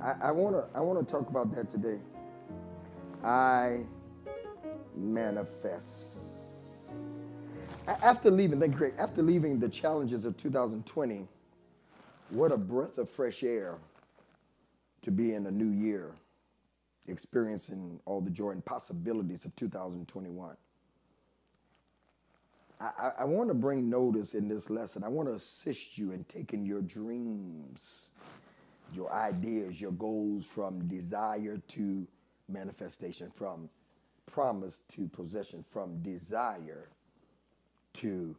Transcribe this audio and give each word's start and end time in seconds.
I, 0.00 0.14
I 0.22 0.30
wanna 0.30 0.64
I 0.74 0.80
wanna 0.80 1.02
talk 1.02 1.28
about 1.28 1.52
that 1.54 1.68
today. 1.68 1.98
I 3.24 3.80
manifest. 4.96 6.26
After 7.88 8.30
leaving, 8.30 8.60
thank 8.60 8.74
you, 8.74 8.78
Craig. 8.78 8.94
After 8.98 9.22
leaving 9.22 9.58
the 9.58 9.68
challenges 9.68 10.24
of 10.24 10.36
2020, 10.36 11.26
what 12.30 12.52
a 12.52 12.56
breath 12.56 12.98
of 12.98 13.10
fresh 13.10 13.42
air 13.42 13.78
to 15.02 15.10
be 15.10 15.34
in 15.34 15.46
a 15.46 15.50
new 15.50 15.70
year, 15.70 16.12
experiencing 17.08 17.98
all 18.04 18.20
the 18.20 18.30
joy 18.30 18.50
and 18.50 18.64
possibilities 18.64 19.46
of 19.46 19.56
2021. 19.56 20.56
I, 22.80 22.84
I, 22.84 23.12
I 23.20 23.24
want 23.24 23.48
to 23.48 23.54
bring 23.54 23.88
notice 23.88 24.34
in 24.34 24.48
this 24.48 24.70
lesson. 24.70 25.02
I 25.02 25.08
want 25.08 25.28
to 25.28 25.34
assist 25.34 25.98
you 25.98 26.12
in 26.12 26.24
taking 26.24 26.64
your 26.64 26.82
dreams, 26.82 28.10
your 28.94 29.12
ideas, 29.12 29.80
your 29.80 29.92
goals 29.92 30.44
from 30.44 30.86
desire 30.88 31.58
to 31.68 32.06
manifestation, 32.48 33.30
from 33.30 33.68
promise 34.26 34.82
to 34.88 35.08
possession, 35.08 35.64
from 35.68 36.00
desire 36.02 36.88
to 37.94 38.34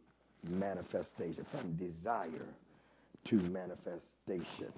manifestation, 0.48 1.44
from 1.44 1.72
desire 1.74 2.46
to 3.24 3.36
manifestation. 3.36 4.72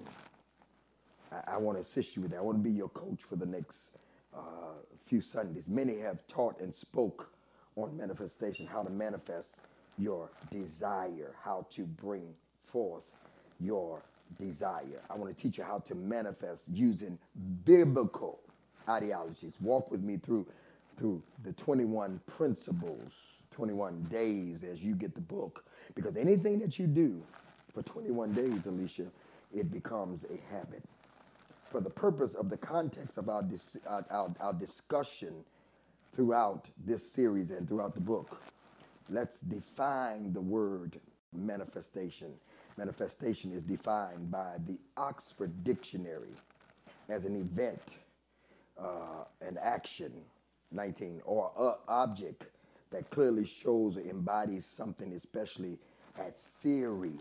I, 1.31 1.55
I 1.55 1.57
want 1.57 1.77
to 1.77 1.81
assist 1.81 2.15
you 2.15 2.21
with 2.21 2.31
that. 2.31 2.37
I 2.37 2.41
want 2.41 2.57
to 2.57 2.63
be 2.63 2.75
your 2.75 2.89
coach 2.89 3.23
for 3.23 3.35
the 3.35 3.45
next 3.45 3.91
uh, 4.35 4.73
few 5.05 5.21
Sundays. 5.21 5.69
Many 5.69 5.99
have 5.99 6.25
taught 6.27 6.59
and 6.59 6.73
spoke 6.73 7.31
on 7.75 7.95
manifestation, 7.97 8.67
how 8.67 8.83
to 8.83 8.89
manifest 8.89 9.59
your 9.97 10.29
desire, 10.51 11.35
how 11.41 11.65
to 11.71 11.85
bring 11.85 12.33
forth 12.59 13.15
your 13.59 14.03
desire. 14.37 15.03
I 15.09 15.15
want 15.15 15.35
to 15.35 15.41
teach 15.41 15.57
you 15.57 15.63
how 15.63 15.79
to 15.79 15.95
manifest 15.95 16.69
using 16.73 17.17
biblical 17.65 18.39
ideologies. 18.89 19.57
Walk 19.61 19.91
with 19.91 20.01
me 20.01 20.17
through 20.17 20.47
through 20.95 21.23
the 21.43 21.51
21 21.53 22.21
principles, 22.27 23.41
21 23.49 24.03
days 24.11 24.63
as 24.63 24.83
you 24.83 24.93
get 24.93 25.15
the 25.15 25.21
book. 25.21 25.65
Because 25.95 26.17
anything 26.17 26.59
that 26.59 26.77
you 26.77 26.85
do 26.85 27.23
for 27.73 27.81
21 27.81 28.33
days, 28.33 28.67
Alicia, 28.67 29.07
it 29.51 29.71
becomes 29.71 30.25
a 30.25 30.53
habit 30.53 30.83
for 31.73 31.81
the 31.81 31.89
purpose 31.89 32.35
of 32.35 32.51
the 32.51 32.57
context 32.57 33.17
of 33.17 33.29
our, 33.29 33.41
dis- 33.41 33.77
our, 33.87 34.05
our, 34.11 34.31
our 34.39 34.53
discussion 34.53 35.33
throughout 36.11 36.69
this 36.85 37.11
series 37.11 37.49
and 37.49 37.67
throughout 37.67 37.95
the 37.95 38.01
book, 38.01 38.39
let's 39.09 39.39
define 39.39 40.31
the 40.33 40.41
word 40.41 40.99
manifestation. 41.33 42.31
Manifestation 42.77 43.51
is 43.51 43.63
defined 43.63 44.31
by 44.31 44.55
the 44.65 44.77
Oxford 44.97 45.63
Dictionary 45.63 46.35
as 47.09 47.25
an 47.25 47.35
event, 47.35 47.99
uh, 48.79 49.25
an 49.41 49.57
action, 49.61 50.11
19, 50.71 51.21
or 51.25 51.51
a 51.57 51.91
object 51.91 52.45
that 52.89 53.09
clearly 53.09 53.45
shows 53.45 53.97
or 53.97 54.01
embodies 54.01 54.65
something, 54.65 55.13
especially 55.13 55.77
a 56.19 56.31
theory 56.61 57.19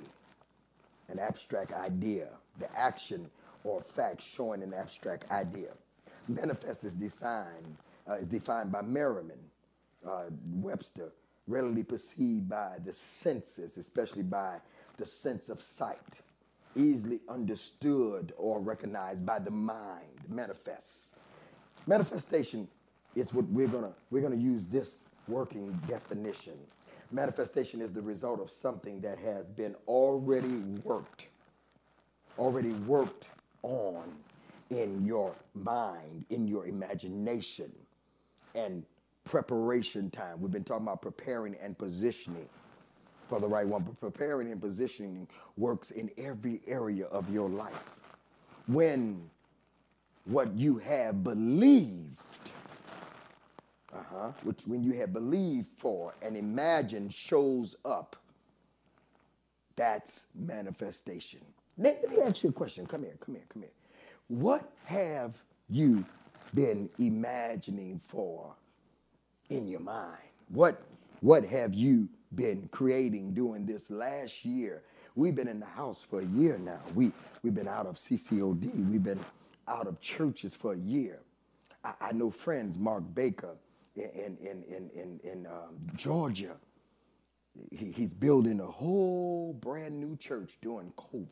an 1.08 1.18
abstract 1.18 1.72
idea, 1.72 2.28
the 2.58 2.78
action 2.78 3.30
or 3.64 3.80
fact 3.80 4.20
showing 4.22 4.62
an 4.62 4.74
abstract 4.74 5.30
idea. 5.30 5.70
Manifest 6.28 6.84
is 6.84 6.94
defined, 6.94 7.76
uh, 8.08 8.14
is 8.14 8.26
defined 8.26 8.72
by 8.72 8.82
Merriman 8.82 9.38
uh, 10.06 10.24
Webster, 10.54 11.12
readily 11.46 11.82
perceived 11.82 12.48
by 12.48 12.76
the 12.84 12.92
senses, 12.92 13.76
especially 13.76 14.22
by 14.22 14.58
the 15.02 15.08
sense 15.08 15.48
of 15.48 15.60
sight, 15.60 16.20
easily 16.76 17.18
understood 17.28 18.32
or 18.36 18.60
recognized 18.60 19.26
by 19.26 19.36
the 19.36 19.50
mind, 19.50 20.20
manifests. 20.28 21.16
Manifestation 21.88 22.68
is 23.16 23.34
what 23.34 23.44
we're 23.46 23.66
gonna 23.66 23.92
we're 24.12 24.22
gonna 24.22 24.36
use 24.36 24.64
this 24.66 25.02
working 25.26 25.72
definition. 25.88 26.56
Manifestation 27.10 27.80
is 27.80 27.92
the 27.92 28.00
result 28.00 28.40
of 28.40 28.48
something 28.48 29.00
that 29.00 29.18
has 29.18 29.48
been 29.48 29.74
already 29.88 30.58
worked, 30.84 31.26
already 32.38 32.72
worked 32.86 33.26
on 33.64 34.04
in 34.70 35.04
your 35.04 35.34
mind, 35.54 36.24
in 36.30 36.46
your 36.46 36.68
imagination, 36.68 37.72
and 38.54 38.84
preparation 39.24 40.10
time. 40.10 40.40
We've 40.40 40.52
been 40.52 40.62
talking 40.62 40.86
about 40.86 41.02
preparing 41.02 41.56
and 41.56 41.76
positioning 41.76 42.48
for 43.32 43.40
the 43.40 43.48
right 43.48 43.66
one, 43.66 43.82
but 43.82 43.98
preparing 43.98 44.52
and 44.52 44.60
positioning 44.60 45.26
works 45.56 45.90
in 45.90 46.10
every 46.18 46.60
area 46.66 47.06
of 47.06 47.30
your 47.32 47.48
life. 47.48 47.98
When 48.66 49.30
what 50.26 50.52
you 50.52 50.76
have 50.76 51.24
believed 51.24 52.20
uh-huh, 53.94 54.32
which 54.42 54.60
when 54.66 54.82
you 54.84 54.92
have 54.92 55.14
believed 55.14 55.66
for 55.78 56.14
and 56.20 56.36
imagined 56.36 57.12
shows 57.12 57.74
up, 57.86 58.16
that's 59.76 60.26
manifestation. 60.34 61.40
Let, 61.78 62.02
let 62.02 62.10
me 62.10 62.20
ask 62.22 62.42
you 62.42 62.50
a 62.50 62.52
question. 62.52 62.84
Come 62.84 63.02
here, 63.02 63.16
come 63.18 63.34
here, 63.34 63.44
come 63.48 63.62
here. 63.62 63.72
What 64.28 64.70
have 64.84 65.34
you 65.70 66.04
been 66.52 66.90
imagining 66.98 67.98
for 68.08 68.54
in 69.48 69.68
your 69.68 69.80
mind? 69.80 70.18
What 70.50 70.82
what 71.20 71.46
have 71.46 71.72
you 71.72 72.10
been 72.34 72.68
creating 72.70 73.34
during 73.34 73.66
this 73.66 73.90
last 73.90 74.44
year? 74.44 74.82
We've 75.14 75.34
been 75.34 75.48
in 75.48 75.60
the 75.60 75.66
house 75.66 76.04
for 76.04 76.20
a 76.20 76.26
year 76.26 76.58
now. 76.58 76.80
We 76.94 77.12
we've 77.42 77.54
been 77.54 77.68
out 77.68 77.86
of 77.86 77.96
CCOD. 77.96 78.90
We've 78.90 79.02
been 79.02 79.24
out 79.68 79.86
of 79.86 80.00
churches 80.00 80.54
for 80.54 80.74
a 80.74 80.78
year. 80.78 81.20
I, 81.84 81.94
I 82.00 82.12
know 82.12 82.30
friends, 82.30 82.78
Mark 82.78 83.04
Baker 83.14 83.56
in 83.96 84.36
in 84.40 84.64
in 84.68 84.90
in, 84.94 85.20
in 85.22 85.46
um, 85.46 85.76
Georgia. 85.94 86.56
He, 87.70 87.92
he's 87.92 88.14
building 88.14 88.60
a 88.60 88.66
whole 88.66 89.52
brand 89.60 90.00
new 90.00 90.16
church 90.16 90.56
during 90.62 90.90
COVID. 90.92 91.26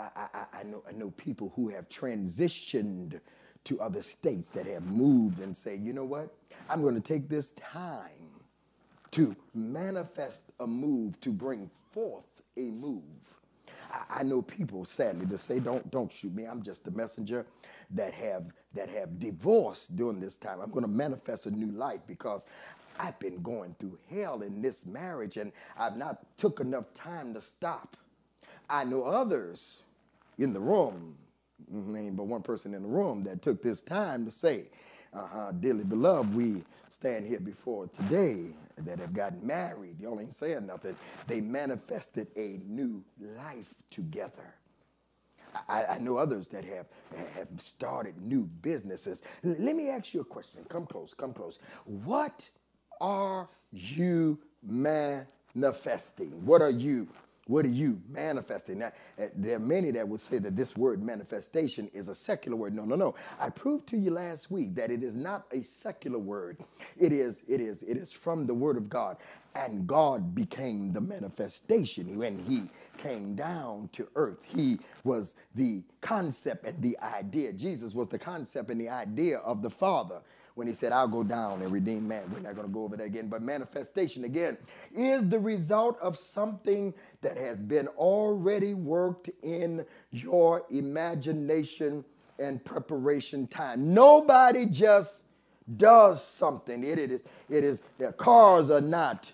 I, 0.00 0.08
I, 0.16 0.44
I 0.52 0.62
know 0.64 0.82
I 0.88 0.92
know 0.92 1.10
people 1.12 1.52
who 1.54 1.68
have 1.68 1.88
transitioned 1.88 3.20
to 3.64 3.80
other 3.80 4.02
states 4.02 4.50
that 4.50 4.66
have 4.66 4.84
moved 4.86 5.40
and 5.40 5.56
say, 5.56 5.76
you 5.76 5.92
know 5.92 6.04
what? 6.04 6.34
I'm 6.68 6.82
going 6.82 6.94
to 6.94 7.00
take 7.00 7.28
this 7.28 7.50
time 7.52 8.29
to 9.12 9.36
manifest 9.54 10.44
a 10.60 10.66
move, 10.66 11.20
to 11.20 11.32
bring 11.32 11.70
forth 11.90 12.42
a 12.56 12.70
move. 12.70 13.02
I, 13.92 14.20
I 14.20 14.22
know 14.22 14.42
people, 14.42 14.84
sadly, 14.84 15.26
to 15.26 15.38
say, 15.38 15.60
don't 15.60 15.90
don't 15.90 16.12
shoot 16.12 16.34
me. 16.34 16.44
I'm 16.44 16.62
just 16.62 16.86
a 16.86 16.90
messenger 16.90 17.46
that 17.92 18.14
have 18.14 18.46
that 18.74 18.88
have 18.90 19.18
divorced 19.18 19.96
during 19.96 20.20
this 20.20 20.36
time. 20.36 20.60
I'm 20.60 20.70
going 20.70 20.84
to 20.84 20.90
manifest 20.90 21.46
a 21.46 21.50
new 21.50 21.72
life 21.72 22.00
because 22.06 22.46
I've 22.98 23.18
been 23.18 23.42
going 23.42 23.74
through 23.78 23.98
hell 24.10 24.42
in 24.42 24.62
this 24.62 24.86
marriage 24.86 25.36
and 25.38 25.52
I've 25.78 25.96
not 25.96 26.18
took 26.36 26.60
enough 26.60 26.92
time 26.94 27.34
to 27.34 27.40
stop. 27.40 27.96
I 28.68 28.84
know 28.84 29.04
others 29.04 29.82
in 30.38 30.52
the 30.52 30.60
room, 30.60 31.16
mm, 31.72 32.16
but 32.16 32.24
one 32.24 32.42
person 32.42 32.74
in 32.74 32.82
the 32.82 32.88
room 32.88 33.24
that 33.24 33.42
took 33.42 33.62
this 33.62 33.82
time 33.82 34.24
to 34.24 34.30
say, 34.30 34.66
uh-huh, 35.12 35.52
dearly 35.60 35.84
beloved, 35.84 36.34
we 36.34 36.62
stand 36.88 37.26
here 37.26 37.40
before 37.40 37.88
today 37.88 38.54
that 38.78 38.98
have 38.98 39.12
gotten 39.12 39.44
married. 39.46 40.00
Y'all 40.00 40.20
ain't 40.20 40.34
saying 40.34 40.66
nothing. 40.66 40.96
They 41.26 41.40
manifested 41.40 42.28
a 42.36 42.60
new 42.66 43.04
life 43.36 43.74
together. 43.90 44.54
I, 45.68 45.84
I, 45.86 45.98
know 45.98 46.16
others 46.16 46.46
that 46.48 46.64
have 46.64 46.86
have 47.36 47.48
started 47.58 48.20
new 48.22 48.44
businesses. 48.62 49.24
L- 49.44 49.56
let 49.58 49.74
me 49.74 49.88
ask 49.90 50.14
you 50.14 50.20
a 50.20 50.24
question. 50.24 50.60
Come 50.68 50.86
close, 50.86 51.12
come 51.12 51.32
close. 51.32 51.58
What 51.86 52.48
are 53.00 53.48
you 53.72 54.38
manifesting? 54.62 56.30
What 56.46 56.62
are 56.62 56.70
you 56.70 57.08
what 57.50 57.66
are 57.66 57.70
you 57.70 58.00
manifesting? 58.08 58.78
Now, 58.78 58.92
uh, 59.20 59.26
there 59.34 59.56
are 59.56 59.60
many 59.60 59.90
that 59.92 60.08
would 60.08 60.20
say 60.20 60.38
that 60.38 60.56
this 60.56 60.76
word 60.76 61.02
manifestation 61.02 61.90
is 61.92 62.08
a 62.08 62.14
secular 62.14 62.56
word. 62.56 62.74
No, 62.74 62.84
no, 62.84 62.94
no. 62.96 63.16
I 63.40 63.50
proved 63.50 63.88
to 63.88 63.98
you 63.98 64.12
last 64.12 64.52
week 64.52 64.76
that 64.76 64.92
it 64.92 65.02
is 65.02 65.16
not 65.16 65.46
a 65.52 65.62
secular 65.62 66.20
word. 66.20 66.58
It 66.96 67.12
is, 67.12 67.44
it 67.48 67.60
is, 67.60 67.82
it 67.82 67.96
is 67.96 68.12
from 68.12 68.46
the 68.46 68.54
word 68.54 68.76
of 68.76 68.88
God. 68.88 69.16
And 69.56 69.86
God 69.86 70.34
became 70.34 70.92
the 70.92 71.00
manifestation 71.00 72.16
when 72.16 72.38
he 72.38 72.70
came 72.98 73.34
down 73.34 73.90
to 73.94 74.08
earth. 74.14 74.44
He 74.44 74.78
was 75.04 75.34
the 75.56 75.82
concept 76.00 76.64
and 76.66 76.80
the 76.80 76.98
idea. 77.00 77.52
Jesus 77.52 77.94
was 77.94 78.08
the 78.08 78.18
concept 78.18 78.70
and 78.70 78.80
the 78.80 78.90
idea 78.90 79.38
of 79.38 79.62
the 79.62 79.70
Father 79.70 80.22
when 80.54 80.66
he 80.66 80.72
said, 80.72 80.92
I'll 80.92 81.08
go 81.08 81.22
down 81.22 81.62
and 81.62 81.72
redeem 81.72 82.06
man. 82.08 82.30
We're 82.32 82.40
not 82.40 82.54
going 82.54 82.66
to 82.66 82.72
go 82.72 82.84
over 82.84 82.96
that 82.96 83.04
again. 83.04 83.28
But 83.28 83.42
manifestation, 83.42 84.24
again, 84.24 84.56
is 84.94 85.28
the 85.28 85.38
result 85.38 85.98
of 86.00 86.16
something 86.16 86.94
that 87.22 87.36
has 87.36 87.58
been 87.60 87.88
already 87.88 88.74
worked 88.74 89.30
in 89.42 89.84
your 90.10 90.64
imagination 90.70 92.04
and 92.38 92.64
preparation 92.64 93.46
time. 93.46 93.92
Nobody 93.92 94.66
just 94.66 95.24
does 95.76 96.24
something. 96.24 96.82
It 96.82 96.98
is, 96.98 97.22
it 97.48 97.64
is, 97.64 97.82
cars 98.16 98.70
are 98.70 98.80
not, 98.80 99.30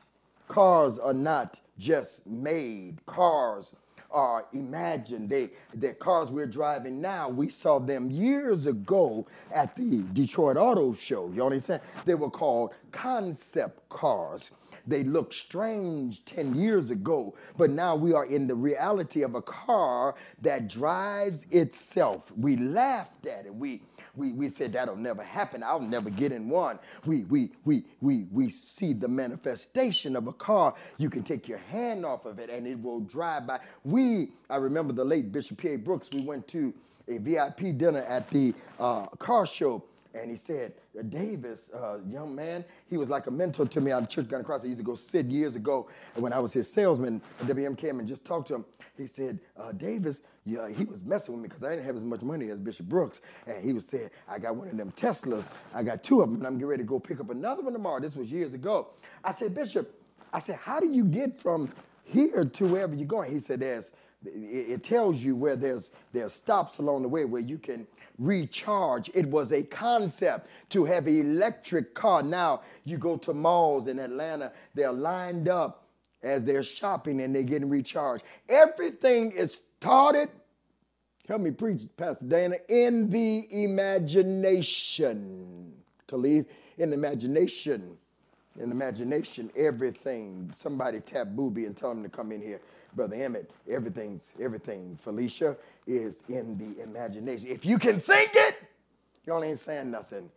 cars 0.48 0.98
are 0.98 1.14
not 1.14 1.60
just 1.78 2.26
made. 2.26 3.04
Cars 3.06 3.72
are 4.10 4.46
imagined. 4.52 5.28
They, 5.30 5.50
the 5.74 5.94
cars 5.94 6.30
we're 6.30 6.46
driving 6.46 7.00
now, 7.00 7.28
we 7.28 7.48
saw 7.48 7.78
them 7.78 8.10
years 8.10 8.66
ago 8.66 9.26
at 9.54 9.74
the 9.76 10.02
Detroit 10.12 10.56
Auto 10.56 10.92
Show. 10.92 11.30
You 11.32 11.44
understand? 11.44 11.82
They 12.04 12.14
were 12.14 12.30
called 12.30 12.74
concept 12.92 13.88
cars. 13.88 14.50
They 14.86 15.02
looked 15.02 15.34
strange 15.34 16.24
10 16.24 16.54
years 16.54 16.90
ago, 16.90 17.34
but 17.56 17.70
now 17.70 17.96
we 17.96 18.12
are 18.12 18.26
in 18.26 18.46
the 18.46 18.54
reality 18.54 19.22
of 19.22 19.34
a 19.34 19.42
car 19.42 20.14
that 20.42 20.68
drives 20.68 21.46
itself. 21.50 22.32
We 22.36 22.56
laughed 22.56 23.26
at 23.26 23.46
it. 23.46 23.54
We 23.54 23.82
we, 24.16 24.32
we 24.32 24.48
said 24.48 24.72
that'll 24.72 24.96
never 24.96 25.22
happen. 25.22 25.62
I'll 25.62 25.80
never 25.80 26.10
get 26.10 26.32
in 26.32 26.48
one. 26.48 26.78
We, 27.04 27.24
we, 27.24 27.50
we, 27.64 27.84
we, 28.00 28.26
we 28.32 28.50
see 28.50 28.92
the 28.92 29.08
manifestation 29.08 30.16
of 30.16 30.26
a 30.26 30.32
car. 30.32 30.74
You 30.98 31.10
can 31.10 31.22
take 31.22 31.48
your 31.48 31.58
hand 31.58 32.04
off 32.04 32.26
of 32.26 32.38
it 32.38 32.50
and 32.50 32.66
it 32.66 32.80
will 32.80 33.00
drive 33.00 33.46
by. 33.46 33.60
We, 33.84 34.30
I 34.50 34.56
remember 34.56 34.92
the 34.92 35.04
late 35.04 35.32
Bishop 35.32 35.58
P.A. 35.58 35.76
Brooks, 35.76 36.08
we 36.12 36.22
went 36.22 36.48
to 36.48 36.74
a 37.08 37.18
VIP 37.18 37.76
dinner 37.76 38.00
at 38.00 38.28
the 38.30 38.54
uh, 38.80 39.06
car 39.06 39.46
show 39.46 39.84
and 40.14 40.30
he 40.30 40.36
said, 40.36 40.72
Davis, 41.04 41.70
uh, 41.74 41.98
young 42.08 42.34
man, 42.34 42.64
he 42.88 42.96
was 42.96 43.08
like 43.08 43.26
a 43.26 43.30
mentor 43.30 43.66
to 43.66 43.80
me 43.80 43.92
out 43.92 44.02
of 44.02 44.08
Church 44.08 44.28
Gun 44.28 44.42
Cross. 44.44 44.64
I 44.64 44.66
used 44.66 44.78
to 44.78 44.84
go 44.84 44.94
sit 44.94 45.26
years 45.26 45.56
ago 45.56 45.88
and 46.14 46.22
when 46.22 46.32
I 46.32 46.38
was 46.38 46.52
his 46.52 46.72
salesman. 46.72 47.20
WM 47.46 47.76
came 47.76 47.98
and 47.98 48.08
just 48.08 48.24
talked 48.24 48.48
to 48.48 48.56
him. 48.56 48.64
He 48.96 49.06
said, 49.06 49.38
uh, 49.58 49.72
Davis, 49.72 50.22
yeah, 50.44 50.68
he 50.68 50.84
was 50.84 51.02
messing 51.02 51.34
with 51.34 51.42
me 51.42 51.48
because 51.48 51.62
I 51.64 51.70
didn't 51.70 51.84
have 51.84 51.96
as 51.96 52.04
much 52.04 52.22
money 52.22 52.48
as 52.48 52.58
Bishop 52.58 52.86
Brooks. 52.86 53.20
And 53.46 53.62
he 53.62 53.72
was 53.72 53.84
saying, 53.84 54.08
I 54.28 54.38
got 54.38 54.56
one 54.56 54.68
of 54.68 54.76
them 54.76 54.92
Teslas. 54.92 55.50
I 55.74 55.82
got 55.82 56.02
two 56.02 56.22
of 56.22 56.30
them, 56.30 56.38
and 56.38 56.46
I'm 56.46 56.54
getting 56.54 56.68
ready 56.68 56.82
to 56.82 56.88
go 56.88 56.98
pick 56.98 57.20
up 57.20 57.30
another 57.30 57.62
one 57.62 57.74
tomorrow. 57.74 58.00
This 58.00 58.16
was 58.16 58.32
years 58.32 58.54
ago. 58.54 58.88
I 59.22 59.32
said, 59.32 59.54
Bishop, 59.54 59.92
I 60.32 60.38
said, 60.38 60.56
how 60.56 60.80
do 60.80 60.88
you 60.88 61.04
get 61.04 61.38
from 61.38 61.70
here 62.04 62.44
to 62.44 62.66
wherever 62.66 62.94
you're 62.94 63.06
going? 63.06 63.30
He 63.30 63.38
said, 63.38 63.60
there's, 63.60 63.92
it 64.24 64.82
tells 64.82 65.22
you 65.22 65.36
where 65.36 65.56
there's, 65.56 65.92
there's 66.12 66.32
stops 66.32 66.78
along 66.78 67.02
the 67.02 67.08
way 67.08 67.24
where 67.24 67.42
you 67.42 67.58
can 67.58 67.86
recharge. 68.18 69.10
It 69.14 69.26
was 69.26 69.52
a 69.52 69.62
concept 69.62 70.48
to 70.70 70.84
have 70.84 71.06
an 71.06 71.18
electric 71.18 71.94
car. 71.94 72.22
Now 72.22 72.62
you 72.84 72.98
go 72.98 73.16
to 73.18 73.34
malls 73.34 73.88
in 73.88 73.98
Atlanta, 73.98 74.52
they're 74.74 74.92
lined 74.92 75.48
up 75.48 75.86
as 76.22 76.44
they're 76.44 76.62
shopping 76.62 77.20
and 77.20 77.34
they're 77.34 77.42
getting 77.42 77.68
recharged. 77.68 78.24
Everything 78.48 79.32
is 79.32 79.54
started, 79.54 80.30
help 81.28 81.40
me 81.40 81.50
preach, 81.50 81.82
Pastor 81.96 82.26
Dana, 82.26 82.56
in 82.68 83.10
the 83.10 83.46
imagination. 83.50 84.92
Khalid, 86.06 86.46
in 86.78 86.90
the 86.90 86.96
imagination. 86.96 87.96
In 88.58 88.70
the 88.70 88.74
imagination, 88.74 89.50
everything. 89.54 90.50
Somebody 90.54 91.00
tap 91.00 91.28
Booby 91.28 91.66
and 91.66 91.76
tell 91.76 91.90
him 91.90 92.02
to 92.02 92.08
come 92.08 92.32
in 92.32 92.40
here. 92.40 92.60
Brother 92.96 93.16
Emmett, 93.16 93.50
everything's 93.70 94.32
everything. 94.40 94.96
Felicia 94.98 95.54
is 95.86 96.22
in 96.30 96.56
the 96.56 96.82
imagination. 96.82 97.46
If 97.46 97.66
you 97.66 97.78
can 97.78 98.00
think 98.00 98.30
it, 98.34 98.56
only 99.28 99.48
ain't 99.48 99.58
saying 99.58 99.90
nothing. 99.90 100.30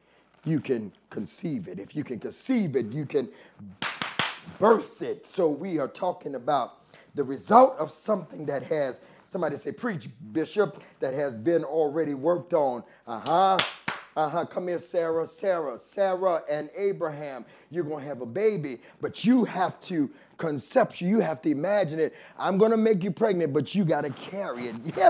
You 0.44 0.60
can 0.60 0.92
conceive 1.10 1.70
it. 1.70 1.80
If 1.80 1.96
you 1.96 2.04
can 2.04 2.20
conceive 2.20 2.76
it, 2.76 2.92
you 2.92 3.06
can 3.06 3.30
birth 4.60 5.02
it. 5.02 5.26
So 5.26 5.50
we 5.50 5.80
are 5.80 5.88
talking 5.88 6.36
about 6.36 6.80
the 7.16 7.24
result 7.24 7.78
of 7.80 7.90
something 7.90 8.46
that 8.48 8.64
has 8.64 9.00
somebody 9.26 9.56
say 9.58 9.72
preach 9.72 10.10
bishop 10.32 10.82
that 11.00 11.14
has 11.14 11.38
been 11.38 11.64
already 11.64 12.16
worked 12.16 12.54
on 12.54 12.84
uh-huh. 13.08 13.58
Uh-huh 14.20 14.38
uh-huh 14.40 14.46
come 14.46 14.68
here 14.68 14.80
sarah 14.80 15.28
sarah 15.28 15.78
sarah 15.80 16.44
and 16.50 16.70
abraham. 16.76 17.46
You're 17.72 17.84
going 17.86 18.02
to 18.04 18.08
have 18.10 18.22
a 18.22 18.26
baby 18.26 18.80
but 19.02 19.26
you 19.26 19.46
have 19.46 19.80
to 19.82 20.10
conception 20.38 21.08
you 21.10 21.20
have 21.20 21.42
to 21.44 21.52
imagine 21.52 22.00
it. 22.00 22.16
I'm 22.38 22.58
going 22.58 22.72
to 22.72 22.78
make 22.78 23.04
you 23.04 23.12
pregnant 23.12 23.54
but 23.54 23.76
you 23.76 23.86
got 23.86 24.06
to 24.06 24.12
carry 24.12 24.68
it. 24.68 24.76
Yeah 24.98 25.10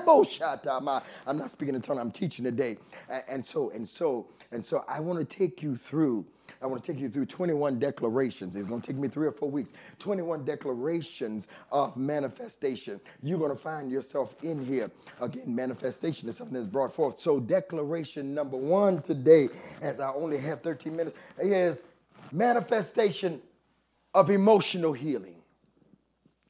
i'm 1.28 1.38
not 1.38 1.52
speaking 1.52 1.76
in 1.76 1.82
tongue 1.82 2.00
i'm 2.00 2.12
teaching 2.12 2.46
today. 2.46 2.78
And 3.28 3.44
so 3.46 3.72
and 3.72 3.88
so 3.88 4.28
and 4.52 4.64
so 4.64 4.86
i 4.88 5.00
want 5.00 5.20
to 5.20 5.26
take 5.26 5.64
you 5.64 5.76
through 5.78 6.26
I 6.62 6.68
want 6.68 6.84
to 6.84 6.92
take 6.92 7.02
you 7.02 7.10
through 7.10 7.26
21 7.26 7.80
declarations. 7.80 8.56
It's 8.56 8.66
going 8.66 8.82
to 8.82 8.88
take 8.88 8.98
me 8.98 9.08
three 9.08 9.28
or 9.28 9.32
four 9.32 9.50
weeks. 9.50 9.74
21 10.00 10.46
declarations 10.46 11.48
of 11.72 11.96
manifestation. 11.98 13.00
You're 13.24 13.40
going 13.40 13.52
to 13.52 13.58
find 13.58 13.92
yourself 13.92 14.36
in 14.44 14.66
here. 14.66 14.92
Again, 15.22 15.54
manifestation 15.56 16.30
is 16.30 16.38
something 16.38 16.56
that's 16.56 16.68
brought 16.68 16.94
forth. 16.94 17.18
So, 17.18 17.40
declaration 17.40 18.34
number 18.34 18.58
one 18.58 19.02
today, 19.02 19.50
as 19.82 20.00
I 20.00 20.12
only 20.12 20.38
have 20.38 20.62
13 20.62 20.96
minutes, 20.96 21.18
is 21.40 21.84
manifestation 22.32 23.42
of 24.14 24.30
emotional 24.30 24.94
healing. 24.94 25.39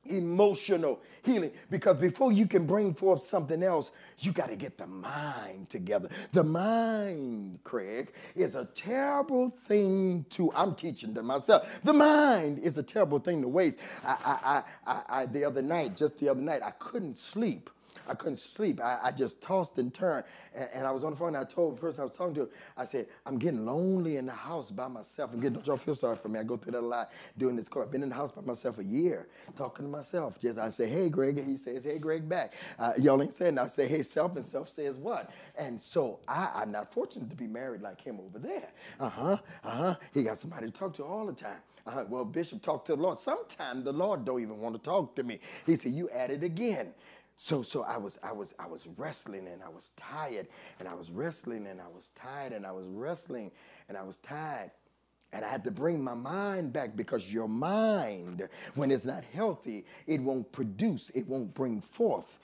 Emotional 0.09 1.01
healing. 1.23 1.51
Because 1.69 1.97
before 1.97 2.31
you 2.31 2.47
can 2.47 2.65
bring 2.65 2.93
forth 2.93 3.23
something 3.23 3.63
else, 3.63 3.91
you 4.19 4.31
got 4.31 4.49
to 4.49 4.55
get 4.55 4.77
the 4.77 4.87
mind 4.87 5.69
together. 5.69 6.09
The 6.31 6.43
mind, 6.43 7.59
Craig, 7.63 8.13
is 8.35 8.55
a 8.55 8.65
terrible 8.65 9.49
thing 9.49 10.25
to, 10.31 10.51
I'm 10.55 10.75
teaching 10.75 11.13
to 11.15 11.23
myself. 11.23 11.81
The 11.83 11.93
mind 11.93 12.59
is 12.59 12.77
a 12.77 12.83
terrible 12.83 13.19
thing 13.19 13.41
to 13.41 13.47
waste. 13.47 13.79
I, 14.03 14.63
I, 14.85 14.91
I, 14.91 15.01
I, 15.21 15.25
the 15.25 15.45
other 15.45 15.61
night, 15.61 15.95
just 15.95 16.19
the 16.19 16.29
other 16.29 16.41
night, 16.41 16.61
I 16.63 16.71
couldn't 16.71 17.17
sleep 17.17 17.69
I 18.07 18.15
couldn't 18.15 18.37
sleep. 18.37 18.81
I, 18.81 18.99
I 19.05 19.11
just 19.11 19.41
tossed 19.41 19.77
and 19.77 19.93
turned. 19.93 20.25
And, 20.55 20.69
and, 20.73 20.87
I 20.87 20.91
was 20.91 21.03
on 21.03 21.11
the 21.11 21.17
phone 21.17 21.29
and 21.29 21.37
I 21.37 21.43
told 21.43 21.77
the 21.77 21.81
person 21.81 22.01
I 22.01 22.03
was 22.05 22.15
talking 22.15 22.35
to, 22.35 22.49
I 22.77 22.85
said, 22.85 23.07
I'm 23.25 23.37
getting 23.37 23.65
lonely 23.65 24.17
in 24.17 24.25
the 24.25 24.33
house 24.33 24.71
by 24.71 24.87
myself. 24.87 25.31
I'm 25.33 25.39
getting, 25.39 25.53
don't 25.53 25.67
y'all 25.67 25.77
feel 25.77 25.95
sorry 25.95 26.15
for 26.15 26.29
me. 26.29 26.39
I 26.39 26.43
go 26.43 26.57
through 26.57 26.73
that 26.73 26.81
a 26.81 26.85
lot 26.85 27.11
doing 27.37 27.55
this 27.55 27.69
course. 27.69 27.85
I've 27.85 27.91
been 27.91 28.03
in 28.03 28.09
the 28.09 28.15
house 28.15 28.31
by 28.31 28.41
myself 28.41 28.79
a 28.79 28.83
year, 28.83 29.27
talking 29.57 29.85
to 29.85 29.91
myself. 29.91 30.39
Just 30.39 30.57
I 30.57 30.69
say, 30.69 30.89
hey, 30.89 31.09
Greg, 31.09 31.37
and 31.37 31.47
he 31.47 31.57
says, 31.57 31.85
hey, 31.85 31.99
Greg, 31.99 32.27
back. 32.27 32.53
Uh, 32.79 32.93
y'all 32.97 33.21
ain't 33.21 33.33
saying, 33.33 33.57
I 33.57 33.67
say, 33.67 33.87
hey, 33.87 34.01
self, 34.01 34.35
and 34.35 34.45
self 34.45 34.69
says 34.69 34.97
what? 34.97 35.31
And 35.57 35.81
so 35.81 36.19
I, 36.27 36.51
I'm 36.55 36.71
not 36.71 36.93
fortunate 36.93 37.29
to 37.29 37.35
be 37.35 37.47
married 37.47 37.81
like 37.81 38.01
him 38.01 38.19
over 38.19 38.39
there. 38.39 38.69
Uh-huh, 38.99 39.37
uh-huh. 39.63 39.95
He 40.13 40.23
got 40.23 40.37
somebody 40.37 40.67
to 40.67 40.71
talk 40.71 40.93
to 40.95 41.03
all 41.03 41.25
the 41.25 41.33
time. 41.33 41.61
Uh, 41.85 41.91
huh. 41.91 42.05
well, 42.09 42.25
Bishop, 42.25 42.61
talk 42.61 42.85
to 42.85 42.95
the 42.95 43.01
Lord. 43.01 43.17
Sometimes 43.17 43.83
the 43.83 43.93
Lord 43.93 44.25
don't 44.25 44.41
even 44.41 44.59
want 44.59 44.75
to 44.75 44.81
talk 44.81 45.15
to 45.15 45.23
me. 45.23 45.39
He 45.65 45.75
said, 45.75 45.93
you 45.93 46.09
at 46.09 46.29
it 46.29 46.43
again. 46.43 46.93
So 47.41 47.63
so 47.63 47.83
I 47.83 47.97
was 47.97 48.19
I 48.21 48.33
was 48.33 48.53
I 48.59 48.67
was 48.67 48.87
wrestling 48.97 49.47
and 49.47 49.63
I 49.63 49.69
was 49.69 49.91
tired 49.95 50.47
and 50.77 50.89
I 50.89 50.93
was 50.93 51.09
wrestling 51.09 51.67
and 51.67 51.79
I 51.79 51.87
was 51.87 52.11
tired 52.13 52.51
and 52.51 52.65
I 52.65 52.73
was 52.73 52.85
wrestling 52.85 53.49
and 53.87 53.97
I 53.97 54.03
was 54.03 54.17
tired. 54.17 54.71
And 55.31 55.45
I 55.45 55.47
had 55.47 55.63
to 55.63 55.71
bring 55.71 56.03
my 56.03 56.15
mind 56.15 56.73
back 56.73 56.95
because 56.95 57.31
your 57.31 57.47
mind, 57.47 58.49
when 58.75 58.91
it's 58.91 59.05
not 59.05 59.23
healthy, 59.23 59.85
it 60.05 60.19
won't 60.21 60.51
produce, 60.51 61.11
it 61.11 61.27
won't 61.27 61.53
bring 61.53 61.81
forth 61.81 62.39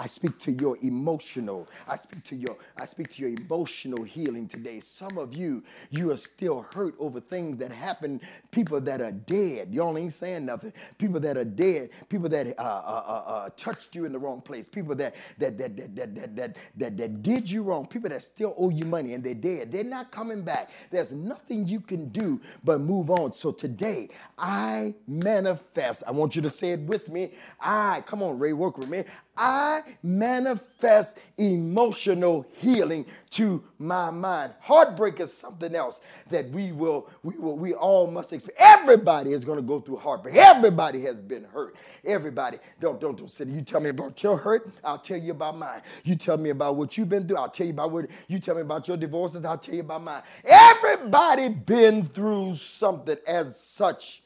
I 0.00 0.06
speak 0.06 0.38
to 0.40 0.52
your 0.52 0.78
emotional, 0.82 1.68
I 1.86 1.96
speak 1.96 2.24
to 2.24 2.36
your, 2.36 2.56
I 2.80 2.86
speak 2.86 3.10
to 3.10 3.22
your 3.22 3.32
emotional 3.32 4.02
healing 4.02 4.48
today. 4.48 4.80
Some 4.80 5.18
of 5.18 5.36
you, 5.36 5.62
you 5.90 6.10
are 6.10 6.16
still 6.16 6.66
hurt 6.74 6.94
over 6.98 7.20
things 7.20 7.58
that 7.58 7.70
happen, 7.70 8.18
people 8.50 8.80
that 8.80 9.02
are 9.02 9.12
dead. 9.12 9.74
Y'all 9.74 9.98
ain't 9.98 10.14
saying 10.14 10.46
nothing. 10.46 10.72
People 10.96 11.20
that 11.20 11.36
are 11.36 11.44
dead, 11.44 11.90
people 12.08 12.30
that 12.30 12.48
uh, 12.58 12.62
uh, 12.62 13.04
uh, 13.06 13.30
uh, 13.30 13.48
touched 13.58 13.94
you 13.94 14.06
in 14.06 14.12
the 14.12 14.18
wrong 14.18 14.40
place, 14.40 14.70
people 14.70 14.94
that 14.94 15.14
that 15.38 15.58
that 15.58 15.76
that 15.76 15.94
that 15.96 16.36
that 16.36 16.56
that, 16.78 16.96
that 16.96 17.22
did 17.22 17.50
you 17.50 17.62
wrong, 17.62 17.86
people 17.86 18.08
that 18.08 18.22
still 18.22 18.54
owe 18.56 18.70
you 18.70 18.86
money 18.86 19.12
and 19.12 19.22
they're 19.22 19.34
dead. 19.34 19.70
They're 19.70 19.84
not 19.84 20.10
coming 20.12 20.40
back. 20.42 20.70
There's 20.90 21.12
nothing 21.12 21.68
you 21.68 21.80
can 21.80 22.08
do 22.08 22.40
but 22.64 22.80
move 22.80 23.10
on. 23.10 23.34
So 23.34 23.52
today, 23.52 24.08
I 24.38 24.94
manifest. 25.06 26.04
I 26.06 26.12
want 26.12 26.34
you 26.36 26.42
to 26.42 26.50
say 26.50 26.70
it 26.70 26.80
with 26.80 27.10
me. 27.10 27.32
I 27.60 28.02
come 28.06 28.22
on, 28.22 28.38
Ray, 28.38 28.54
work 28.54 28.78
with 28.78 28.88
me. 28.88 29.04
I 29.42 29.82
manifest 30.02 31.18
emotional 31.38 32.44
healing 32.58 33.06
to 33.30 33.64
my 33.78 34.10
mind. 34.10 34.52
Heartbreak 34.60 35.18
is 35.18 35.32
something 35.32 35.74
else 35.74 36.02
that 36.28 36.50
we 36.50 36.72
will, 36.72 37.08
we 37.22 37.38
will, 37.38 37.56
we 37.56 37.72
all 37.72 38.06
must 38.06 38.34
experience. 38.34 38.62
Everybody 38.62 39.32
is 39.32 39.46
going 39.46 39.56
to 39.56 39.62
go 39.62 39.80
through 39.80 39.96
heartbreak. 39.96 40.36
Everybody 40.36 41.00
has 41.06 41.22
been 41.22 41.44
hurt. 41.44 41.76
Everybody. 42.04 42.58
Don't, 42.80 43.00
don't, 43.00 43.16
don't 43.16 43.30
sit. 43.30 43.48
You 43.48 43.62
tell 43.62 43.80
me 43.80 43.88
about 43.88 44.22
your 44.22 44.36
hurt. 44.36 44.70
I'll 44.84 44.98
tell 44.98 45.18
you 45.18 45.30
about 45.30 45.56
mine. 45.56 45.80
You 46.04 46.16
tell 46.16 46.36
me 46.36 46.50
about 46.50 46.76
what 46.76 46.98
you've 46.98 47.08
been 47.08 47.26
through. 47.26 47.38
I'll 47.38 47.48
tell 47.48 47.66
you 47.66 47.72
about 47.72 47.92
what 47.92 48.08
you 48.28 48.40
tell 48.40 48.56
me 48.56 48.60
about 48.60 48.88
your 48.88 48.98
divorces. 48.98 49.46
I'll 49.46 49.56
tell 49.56 49.74
you 49.74 49.80
about 49.80 50.04
mine. 50.04 50.22
Everybody 50.44 51.48
been 51.48 52.04
through 52.04 52.56
something 52.56 53.16
as 53.26 53.58
such. 53.58 54.22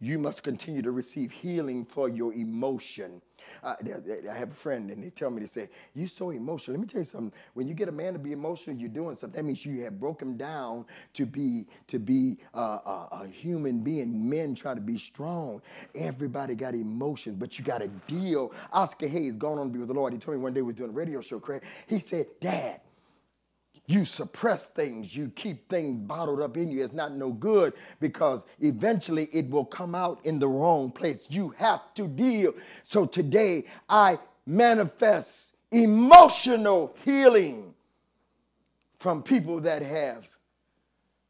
You 0.00 0.18
must 0.18 0.42
continue 0.42 0.82
to 0.82 0.90
receive 0.92 1.32
healing 1.32 1.86
for 1.86 2.10
your 2.10 2.34
emotion 2.34 3.22
uh, 3.62 3.74
I 4.30 4.34
have 4.34 4.50
a 4.50 4.54
friend 4.54 4.90
and 4.90 5.02
they 5.02 5.10
tell 5.10 5.30
me, 5.30 5.40
they 5.40 5.46
say, 5.46 5.68
you're 5.94 6.08
so 6.08 6.30
emotional. 6.30 6.76
Let 6.76 6.80
me 6.80 6.86
tell 6.86 7.00
you 7.00 7.04
something. 7.04 7.32
When 7.54 7.66
you 7.66 7.74
get 7.74 7.88
a 7.88 7.92
man 7.92 8.12
to 8.14 8.18
be 8.18 8.32
emotional, 8.32 8.76
you're 8.76 8.88
doing 8.88 9.16
something. 9.16 9.36
That 9.36 9.44
means 9.46 9.64
you 9.64 9.82
have 9.84 9.98
broken 10.00 10.36
down 10.36 10.86
to 11.14 11.26
be, 11.26 11.66
to 11.88 11.98
be 11.98 12.38
uh, 12.54 12.78
a, 12.84 13.08
a 13.22 13.26
human 13.26 13.80
being. 13.80 14.28
Men 14.28 14.54
try 14.54 14.74
to 14.74 14.80
be 14.80 14.98
strong. 14.98 15.62
Everybody 15.94 16.54
got 16.54 16.74
emotions, 16.74 17.36
but 17.38 17.58
you 17.58 17.64
got 17.64 17.80
to 17.80 17.88
deal. 18.06 18.52
Oscar 18.72 19.08
Hayes, 19.08 19.36
gone 19.36 19.58
on 19.58 19.66
to 19.68 19.72
be 19.72 19.78
with 19.78 19.88
the 19.88 19.94
Lord. 19.94 20.12
He 20.12 20.18
told 20.18 20.36
me 20.36 20.42
one 20.42 20.52
day 20.52 20.58
he 20.60 20.62
was 20.62 20.76
doing 20.76 20.90
a 20.90 20.94
radio 20.94 21.20
show, 21.20 21.40
Craig. 21.40 21.62
He 21.86 22.00
said, 22.00 22.26
Dad, 22.40 22.80
you 23.86 24.04
suppress 24.04 24.68
things, 24.68 25.14
you 25.14 25.30
keep 25.34 25.68
things 25.68 26.00
bottled 26.00 26.40
up 26.40 26.56
in 26.56 26.70
you. 26.70 26.82
It's 26.82 26.94
not 26.94 27.12
no 27.12 27.32
good 27.32 27.74
because 28.00 28.46
eventually 28.60 29.28
it 29.32 29.50
will 29.50 29.64
come 29.64 29.94
out 29.94 30.24
in 30.24 30.38
the 30.38 30.48
wrong 30.48 30.90
place. 30.90 31.28
You 31.30 31.50
have 31.58 31.92
to 31.94 32.08
deal. 32.08 32.54
So 32.82 33.04
today 33.04 33.66
I 33.88 34.18
manifest 34.46 35.56
emotional 35.70 36.96
healing 37.04 37.74
from 38.98 39.22
people 39.22 39.60
that 39.60 39.82
have 39.82 40.26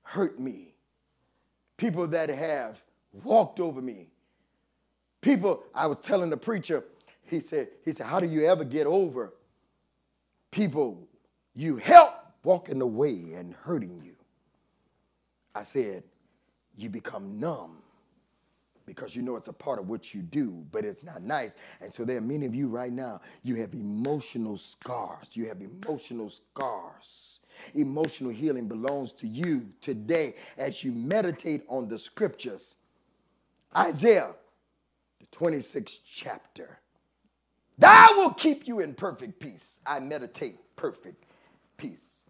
hurt 0.02 0.38
me, 0.38 0.74
people 1.76 2.06
that 2.06 2.28
have 2.28 2.80
walked 3.24 3.58
over 3.58 3.82
me. 3.82 4.06
People, 5.22 5.64
I 5.74 5.86
was 5.86 6.00
telling 6.00 6.30
the 6.30 6.36
preacher, 6.36 6.84
he 7.24 7.40
said, 7.40 7.68
he 7.84 7.90
said, 7.90 8.06
how 8.06 8.20
do 8.20 8.28
you 8.28 8.46
ever 8.46 8.62
get 8.62 8.86
over 8.86 9.32
people 10.52 11.08
you 11.54 11.76
help 11.76 12.13
walking 12.44 12.82
away 12.82 13.32
and 13.34 13.54
hurting 13.54 14.00
you? 14.04 14.16
I 15.54 15.62
said, 15.62 16.04
you 16.76 16.90
become 16.90 17.40
numb 17.40 17.78
because 18.86 19.16
you 19.16 19.22
know 19.22 19.36
it's 19.36 19.48
a 19.48 19.52
part 19.52 19.78
of 19.78 19.88
what 19.88 20.14
you 20.14 20.22
do, 20.22 20.64
but 20.72 20.84
it's 20.84 21.04
not 21.04 21.22
nice. 21.22 21.56
And 21.80 21.92
so 21.92 22.04
there 22.04 22.18
are 22.18 22.22
many 22.22 22.46
of 22.46 22.54
you 22.54 22.68
right 22.68 22.92
now, 22.92 23.20
you 23.42 23.56
have 23.56 23.74
emotional 23.74 24.56
scars. 24.56 25.36
You 25.36 25.46
have 25.48 25.60
emotional 25.62 26.30
scars. 26.30 27.40
Emotional 27.74 28.30
healing 28.30 28.68
belongs 28.68 29.12
to 29.14 29.28
you 29.28 29.68
today 29.80 30.34
as 30.58 30.84
you 30.84 30.92
meditate 30.92 31.64
on 31.68 31.88
the 31.88 31.98
scriptures. 31.98 32.76
Isaiah, 33.76 34.34
the 35.20 35.26
26th 35.36 36.00
chapter. 36.06 36.78
Thou 37.78 38.08
will 38.16 38.32
keep 38.32 38.68
you 38.68 38.80
in 38.80 38.94
perfect 38.94 39.40
peace. 39.40 39.80
I 39.86 40.00
meditate 40.00 40.56
perfect 40.76 41.24
peace. 41.76 42.23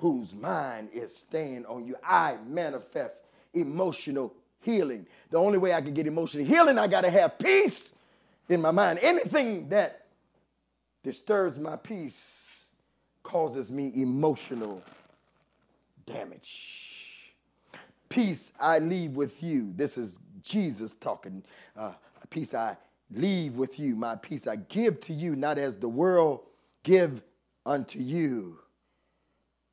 Whose 0.00 0.34
mind 0.34 0.88
is 0.92 1.14
staying 1.14 1.66
on 1.66 1.86
you. 1.86 1.94
I 2.04 2.36
manifest 2.48 3.24
emotional 3.52 4.34
healing. 4.62 5.06
The 5.30 5.36
only 5.36 5.58
way 5.58 5.74
I 5.74 5.80
can 5.80 5.94
get 5.94 6.06
emotional 6.06 6.44
healing, 6.44 6.78
I 6.78 6.86
got 6.86 7.02
to 7.02 7.10
have 7.10 7.38
peace 7.38 7.94
in 8.48 8.62
my 8.62 8.70
mind. 8.70 8.98
Anything 9.02 9.68
that 9.68 10.06
disturbs 11.02 11.58
my 11.58 11.76
peace 11.76 12.64
causes 13.22 13.70
me 13.70 13.92
emotional 13.94 14.82
damage. 16.06 17.34
Peace 18.08 18.52
I 18.58 18.78
leave 18.78 19.12
with 19.12 19.42
you. 19.42 19.72
This 19.76 19.98
is 19.98 20.18
Jesus 20.42 20.94
talking. 20.94 21.44
Uh, 21.76 21.92
peace 22.30 22.54
I 22.54 22.76
leave 23.12 23.54
with 23.56 23.78
you. 23.78 23.94
My 23.96 24.16
peace 24.16 24.46
I 24.46 24.56
give 24.56 24.98
to 25.00 25.12
you, 25.12 25.36
not 25.36 25.58
as 25.58 25.76
the 25.76 25.88
world 25.88 26.40
give 26.82 27.22
unto 27.66 27.98
you. 27.98 28.58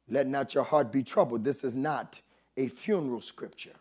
Let 0.10 0.28
not 0.28 0.54
your 0.56 0.64
heart 0.64 0.92
be 0.92 1.04
troubled. 1.04 1.44
This 1.44 1.64
is 1.64 1.76
not 1.76 2.22
a 2.56 2.68
funeral 2.68 3.22
scripture. 3.22 3.74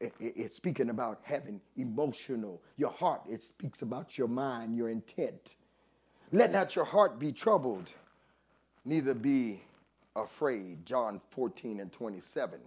it's 0.00 0.54
speaking 0.54 0.90
about 0.90 1.20
having 1.22 1.60
emotional, 1.76 2.60
your 2.76 2.90
heart. 2.90 3.22
It 3.28 3.40
speaks 3.40 3.82
about 3.82 4.18
your 4.18 4.28
mind, 4.28 4.76
your 4.76 4.90
intent. 4.90 5.56
Let 6.32 6.52
not 6.52 6.76
your 6.76 6.84
heart 6.84 7.18
be 7.18 7.32
troubled, 7.32 7.92
neither 8.84 9.14
be 9.14 9.60
afraid. 10.14 10.84
John 10.84 11.20
14 11.30 11.80
and 11.80 11.92
27. 11.92 12.60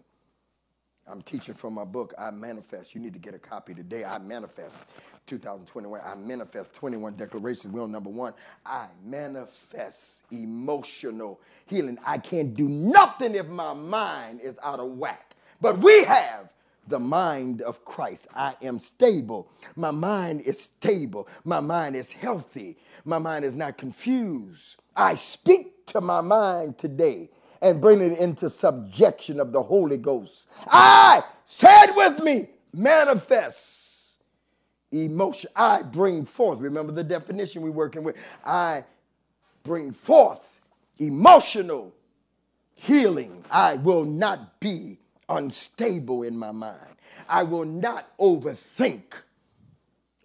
I'm 1.09 1.23
teaching 1.23 1.55
from 1.55 1.73
my 1.73 1.85
book, 1.85 2.13
I 2.19 2.29
Manifest. 2.29 2.93
You 2.93 3.01
need 3.01 3.13
to 3.13 3.19
get 3.19 3.33
a 3.33 3.39
copy 3.39 3.73
today. 3.73 4.03
I 4.05 4.19
Manifest 4.19 4.87
2021. 5.25 5.99
I 6.05 6.15
Manifest 6.15 6.73
21 6.73 7.15
Declarations. 7.15 7.73
We're 7.73 7.87
number 7.87 8.11
one. 8.11 8.33
I 8.65 8.85
manifest 9.03 10.25
emotional 10.31 11.41
healing. 11.65 11.97
I 12.05 12.19
can't 12.19 12.53
do 12.53 12.69
nothing 12.69 13.33
if 13.35 13.47
my 13.47 13.73
mind 13.73 14.41
is 14.41 14.59
out 14.63 14.79
of 14.79 14.91
whack. 14.97 15.33
But 15.61 15.79
we 15.79 16.03
have 16.03 16.49
the 16.87 16.99
mind 16.99 17.61
of 17.61 17.83
Christ. 17.85 18.27
I 18.35 18.55
am 18.61 18.77
stable. 18.79 19.49
My 19.75 19.91
mind 19.91 20.41
is 20.41 20.59
stable. 20.59 21.27
My 21.43 21.59
mind 21.59 21.95
is 21.95 22.11
healthy. 22.11 22.77
My 23.05 23.17
mind 23.17 23.45
is 23.45 23.55
not 23.55 23.77
confused. 23.77 24.77
I 24.95 25.15
speak 25.15 25.85
to 25.87 26.01
my 26.01 26.21
mind 26.21 26.77
today 26.77 27.29
and 27.61 27.81
bring 27.81 28.01
it 28.01 28.17
into 28.17 28.49
subjection 28.49 29.39
of 29.39 29.51
the 29.51 29.61
Holy 29.61 29.97
Ghost. 29.97 30.47
I 30.67 31.23
said 31.45 31.91
with 31.95 32.21
me, 32.23 32.47
manifest 32.73 34.19
emotion. 34.91 35.49
I 35.55 35.81
bring 35.81 36.25
forth. 36.25 36.59
Remember 36.59 36.91
the 36.91 37.03
definition 37.03 37.61
we're 37.61 37.71
working 37.71 38.03
with. 38.03 38.17
I 38.45 38.83
bring 39.63 39.91
forth 39.91 40.61
emotional 40.97 41.93
healing. 42.75 43.43
I 43.51 43.75
will 43.75 44.05
not 44.05 44.59
be 44.59 44.97
unstable 45.27 46.23
in 46.23 46.37
my 46.37 46.51
mind. 46.51 46.95
I 47.27 47.43
will 47.43 47.65
not 47.65 48.17
overthink. 48.17 49.03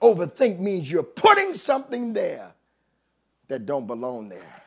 Overthink 0.01 0.59
means 0.59 0.91
you're 0.91 1.03
putting 1.03 1.53
something 1.53 2.13
there 2.13 2.53
that 3.49 3.67
don't 3.67 3.87
belong 3.87 4.29
there. 4.29 4.63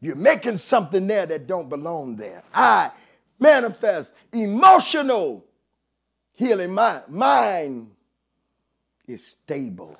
You're 0.00 0.16
making 0.16 0.56
something 0.56 1.06
there 1.06 1.26
that 1.26 1.46
don't 1.46 1.68
belong 1.68 2.16
there. 2.16 2.42
I 2.54 2.90
manifest 3.38 4.14
emotional 4.32 5.44
healing. 6.32 6.72
My 6.72 7.02
mind 7.08 7.90
is 9.06 9.26
stable. 9.26 9.98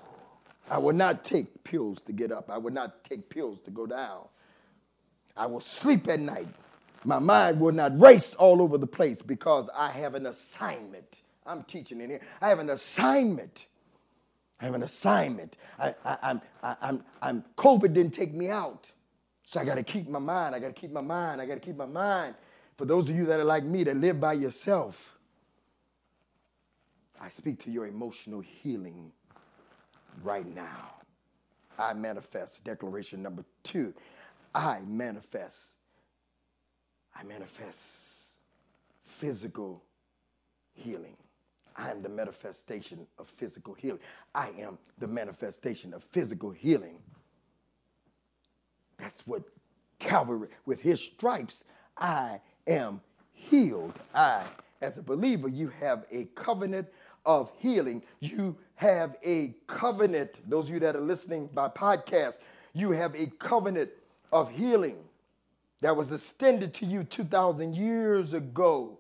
I 0.71 0.79
will 0.79 0.95
not 0.95 1.25
take 1.25 1.65
pills 1.65 2.01
to 2.03 2.13
get 2.13 2.33
up. 2.33 2.49
I 2.51 2.57
will 2.59 2.73
not 2.73 3.05
take 3.05 3.29
pills 3.29 3.61
to 3.63 3.71
go 3.71 3.87
down. 3.87 4.23
I 5.37 5.47
will 5.47 5.61
sleep 5.61 6.09
at 6.09 6.21
night. 6.21 6.49
My 7.05 7.19
mind 7.19 7.61
will 7.61 7.73
not 7.73 7.99
race 8.01 8.35
all 8.35 8.63
over 8.63 8.79
the 8.79 8.87
place 8.87 9.23
because 9.23 9.69
I 9.75 9.91
have 9.91 10.15
an 10.15 10.27
assignment. 10.27 11.23
I'm 11.47 11.63
teaching 11.65 12.01
in 12.01 12.11
here. 12.11 12.21
I 12.41 12.49
have 12.49 12.59
an 12.59 12.71
assignment. 12.71 13.67
I 14.61 14.67
have 14.67 14.75
an 14.75 14.83
assignment. 14.83 15.57
I, 15.79 15.95
I, 16.05 16.19
I'm, 16.23 16.43
I, 16.63 16.77
I'm, 16.83 17.05
I'm, 17.23 17.45
COVID 17.57 17.95
didn't 17.95 18.13
take 18.13 18.35
me 18.35 18.51
out. 18.51 18.93
So 19.51 19.59
I 19.59 19.65
got 19.65 19.79
to 19.79 19.83
keep 19.83 20.09
my 20.09 20.21
mind. 20.21 20.55
I 20.55 20.61
got 20.61 20.69
to 20.69 20.81
keep 20.81 20.93
my 20.93 21.01
mind. 21.01 21.41
I 21.41 21.45
got 21.45 21.55
to 21.55 21.61
keep 21.61 21.77
my 21.77 21.85
mind. 21.85 22.37
For 22.77 22.85
those 22.85 23.11
of 23.11 23.17
you 23.17 23.27
that 23.27 23.41
are 23.41 23.45
like 23.45 23.65
me 23.65 23.83
that 23.83 23.97
live 23.97 24.21
by 24.21 24.35
yourself, 24.35 25.19
I 27.21 27.31
speak 27.31 27.59
to 27.65 27.71
your 27.73 27.89
emotional 27.89 28.39
healing 28.39 29.11
right 30.23 30.47
now. 30.47 30.93
I 31.81 31.95
manifest, 31.95 32.63
declaration 32.63 33.25
number 33.25 33.45
two. 33.65 33.93
I 34.55 34.83
manifest. 34.87 35.79
I 37.17 37.25
manifest 37.25 38.37
physical 39.03 39.83
healing. 40.75 41.17
I 41.77 41.91
am 41.91 42.03
the 42.03 42.09
manifestation 42.09 43.05
of 43.19 43.27
physical 43.27 43.75
healing. 43.75 44.01
I 44.33 44.51
am 44.61 44.79
the 44.99 45.09
manifestation 45.09 45.93
of 45.93 46.05
physical 46.05 46.53
healing. 46.53 47.01
That's 49.01 49.27
what 49.27 49.43
Calvary, 49.99 50.49
with 50.67 50.81
his 50.81 51.01
stripes, 51.01 51.65
I 51.97 52.41
am 52.67 53.01
healed. 53.33 53.95
I, 54.15 54.45
as 54.81 54.99
a 54.99 55.03
believer, 55.03 55.49
you 55.49 55.69
have 55.81 56.07
a 56.11 56.25
covenant 56.35 56.89
of 57.27 57.51
healing. 57.59 58.03
You 58.21 58.57
have 58.77 59.17
a 59.23 59.55
covenant. 59.67 60.41
Those 60.49 60.69
of 60.69 60.75
you 60.75 60.81
that 60.81 60.97
are 60.97 61.01
listening 61.01 61.49
by 61.53 61.69
podcast, 61.69 62.39
you 62.73 62.91
have 62.93 63.15
a 63.15 63.27
covenant 63.39 63.91
of 64.33 64.51
healing 64.51 64.97
that 65.81 65.97
was 65.97 66.13
extended 66.13 66.75
to 66.75 66.87
you 66.87 67.05
2,000 67.05 67.75
years 67.75 68.35
ago 68.35 68.99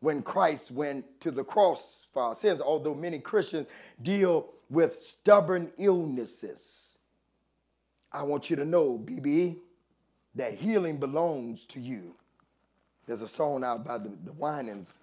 when 0.00 0.22
Christ 0.22 0.70
went 0.70 1.04
to 1.20 1.30
the 1.30 1.44
cross 1.44 2.06
for 2.12 2.22
our 2.22 2.34
sins, 2.34 2.60
although 2.60 2.94
many 2.94 3.18
Christians 3.18 3.66
deal 4.02 4.50
with 4.68 5.00
stubborn 5.00 5.70
illnesses 5.78 6.83
I 8.14 8.22
want 8.22 8.48
you 8.48 8.54
to 8.56 8.64
know, 8.64 8.96
BB, 8.96 9.56
that 10.36 10.54
healing 10.54 10.98
belongs 10.98 11.66
to 11.66 11.80
you. 11.80 12.14
There's 13.06 13.22
a 13.22 13.28
song 13.28 13.64
out 13.64 13.84
by 13.84 13.98
the, 13.98 14.10
the 14.24 14.32
Winans, 14.34 15.00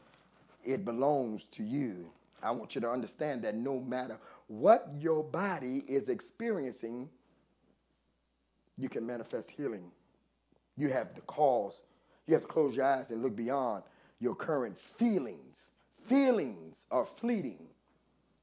It 0.63 0.85
Belongs 0.85 1.43
to 1.51 1.63
You. 1.63 2.09
I 2.41 2.51
want 2.51 2.73
you 2.73 2.81
to 2.81 2.89
understand 2.89 3.43
that 3.43 3.55
no 3.55 3.81
matter 3.81 4.17
what 4.47 4.87
your 4.97 5.23
body 5.23 5.83
is 5.89 6.07
experiencing, 6.07 7.09
you 8.77 8.87
can 8.87 9.05
manifest 9.05 9.51
healing. 9.51 9.91
You 10.77 10.87
have 10.87 11.13
the 11.13 11.21
cause. 11.21 11.83
You 12.27 12.33
have 12.33 12.43
to 12.43 12.47
close 12.47 12.77
your 12.77 12.85
eyes 12.85 13.11
and 13.11 13.21
look 13.21 13.35
beyond 13.35 13.83
your 14.21 14.35
current 14.35 14.79
feelings. 14.79 15.71
Feelings 16.05 16.85
are 16.89 17.05
fleeting. 17.05 17.67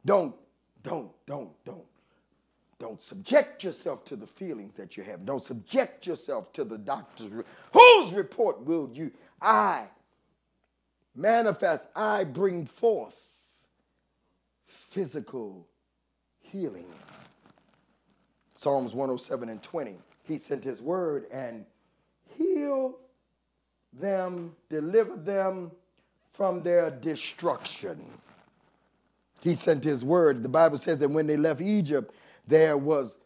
Don't, 0.04 0.34
don't, 0.82 1.10
don't, 1.26 1.50
don't 1.64 1.87
don't 2.78 3.02
subject 3.02 3.64
yourself 3.64 4.04
to 4.04 4.16
the 4.16 4.26
feelings 4.26 4.76
that 4.76 4.97
you 4.97 5.02
have. 5.02 5.25
Don't 5.25 5.42
subject 5.42 6.06
yourself 6.06 6.52
to 6.52 6.64
the 6.64 6.78
doctor's. 6.78 7.30
Re- 7.30 7.44
Whose 7.73 8.12
report 8.12 8.64
will 8.64 8.90
you? 8.92 9.11
I 9.42 9.87
manifest, 11.14 11.88
I 11.97 12.25
bring 12.25 12.66
forth 12.66 13.26
physical 14.64 15.66
healing. 16.40 16.87
Psalms 18.54 18.94
107 18.94 19.49
and 19.49 19.62
20. 19.62 19.99
He 20.25 20.38
sent 20.38 20.62
his 20.62 20.80
word 20.80 21.26
and 21.32 21.64
healed 22.37 22.94
them, 23.92 24.54
deliver 24.68 25.16
them 25.16 25.73
from 26.32 26.62
their 26.62 26.90
destruction. 26.90 28.04
He 29.40 29.54
sent 29.54 29.82
his 29.82 30.04
word. 30.04 30.42
The 30.42 30.49
Bible 30.49 30.78
says 30.78 31.00
that 31.00 31.08
when 31.08 31.26
they 31.26 31.37
left 31.37 31.61
Egypt, 31.61 32.14
there 32.49 32.78
was, 32.78 33.19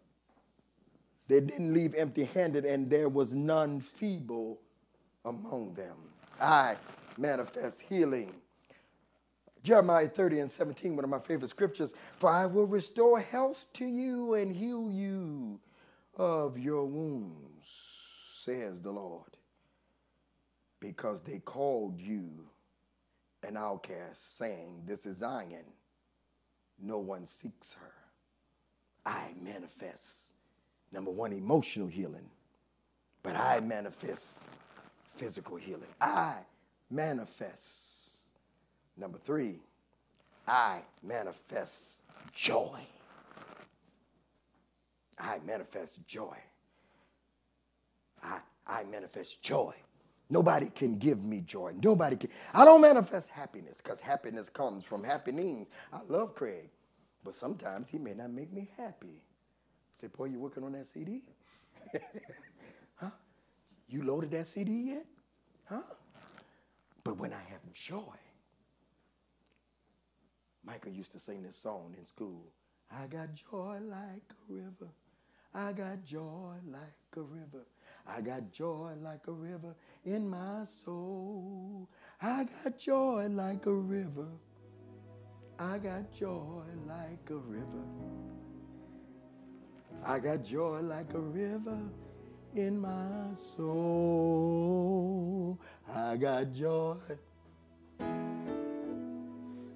they 1.29 1.41
didn't 1.41 1.73
leave 1.73 1.95
empty 1.95 2.25
handed, 2.25 2.65
and 2.65 2.91
there 2.91 3.09
was 3.09 3.35
none 3.35 3.81
feeble 3.81 4.59
among 5.25 5.75
them. 5.75 5.97
I 6.41 6.77
manifest 7.17 7.83
healing. 7.83 8.35
Jeremiah 9.63 10.09
30 10.09 10.41
and 10.41 10.51
17, 10.51 10.97
one 10.97 11.05
of 11.05 11.11
my 11.11 11.21
favorite 11.21 11.49
scriptures. 11.49 11.95
For 12.17 12.29
I 12.29 12.47
will 12.47 12.67
restore 12.67 13.21
health 13.21 13.67
to 13.75 13.87
you 13.87 14.35
and 14.35 14.53
heal 14.53 14.91
you 14.91 15.61
of 16.17 16.59
your 16.59 16.85
wounds, 16.85 17.69
says 18.35 18.81
the 18.81 18.91
Lord. 18.91 19.37
Because 20.81 21.21
they 21.21 21.39
called 21.39 22.01
you 22.01 22.29
an 23.47 23.57
outcast, 23.57 24.37
saying, 24.37 24.83
This 24.85 25.07
is 25.07 25.19
Zion. 25.19 25.65
No 26.81 26.99
one 26.99 27.25
seeks 27.25 27.75
her. 27.75 28.02
I 29.05 29.33
manifest, 29.43 30.33
number 30.93 31.11
one, 31.11 31.33
emotional 31.33 31.89
healing, 31.89 32.29
but 33.23 33.37
I 33.37 33.61
manifest 33.61 34.45
physical 35.17 35.57
healing. 35.57 35.89
I 36.01 36.37
manifest. 36.91 37.81
Number 38.97 39.19
three, 39.19 39.59
I 40.47 40.83
manifest 41.03 42.03
joy. 42.33 42.81
I 45.19 45.39
manifest 45.47 46.07
joy. 46.07 46.37
I, 48.23 48.39
I 48.67 48.85
manifest 48.85 49.43
joy. 49.43 49.75
Nobody 50.31 50.71
can 50.71 50.99
give 50.99 51.23
me 51.23 51.41
joy. 51.41 51.75
Nobody 51.83 52.17
can. 52.17 52.31
I 52.55 52.65
don't 52.65 52.81
manifest 52.81 53.31
happiness 53.31 53.81
because 53.83 54.01
happiness 54.01 54.49
comes 54.49 54.85
from 54.85 55.05
happenings. 55.05 55.69
I 55.93 56.01
love 56.09 56.35
Craig, 56.35 56.71
but 57.25 57.35
sometimes 57.35 57.91
he 57.91 57.99
may 57.99 58.15
not 58.15 58.31
make 58.31 58.53
me 58.53 58.71
happy. 58.77 59.23
Say, 60.01 60.09
boy, 60.09 60.27
you 60.27 60.41
working 60.41 60.65
on 60.65 60.73
that 60.73 60.87
CD? 60.87 61.23
huh? 62.97 63.11
You 63.89 64.03
loaded 64.05 64.31
that 64.33 64.47
CD 64.47 64.73
yet? 64.95 65.07
Huh? 65.65 65.83
But 67.05 67.19
when 67.19 67.33
I 67.33 67.43
have 67.51 67.61
joy, 67.73 68.17
Michael 70.65 70.93
used 70.93 71.13
to 71.13 71.19
sing 71.19 71.43
this 71.43 71.57
song 71.57 71.95
in 71.99 72.07
school. 72.07 72.45
I 72.91 73.07
got 73.07 73.35
joy 73.35 73.79
like 73.83 74.23
a 74.31 74.53
river. 74.53 74.89
I 75.55 75.73
got 75.73 76.05
joy 76.05 76.55
like 76.71 77.17
a 77.17 77.21
river. 77.21 77.67
I 78.07 78.21
got 78.21 78.53
joy 78.53 78.93
like 79.03 79.27
a 79.29 79.33
river 79.33 79.75
in 80.05 80.29
my 80.29 80.65
soul. 80.65 81.89
I 82.21 82.47
got 82.65 82.79
joy 82.79 83.29
like 83.31 83.67
a 83.67 83.73
river. 83.73 84.29
I 85.63 85.79
got 85.79 86.13
joy 86.13 86.65
like 86.89 87.31
a 87.31 87.37
river. 87.37 87.85
I 90.05 90.19
got 90.19 90.45
joy 90.45 90.81
like 90.81 91.15
a 91.15 91.21
river 91.21 91.79
in 92.57 92.81
my 92.81 93.33
soul. 93.37 94.27
I 95.89 96.17
got 96.17 96.53
joy. 96.53 96.97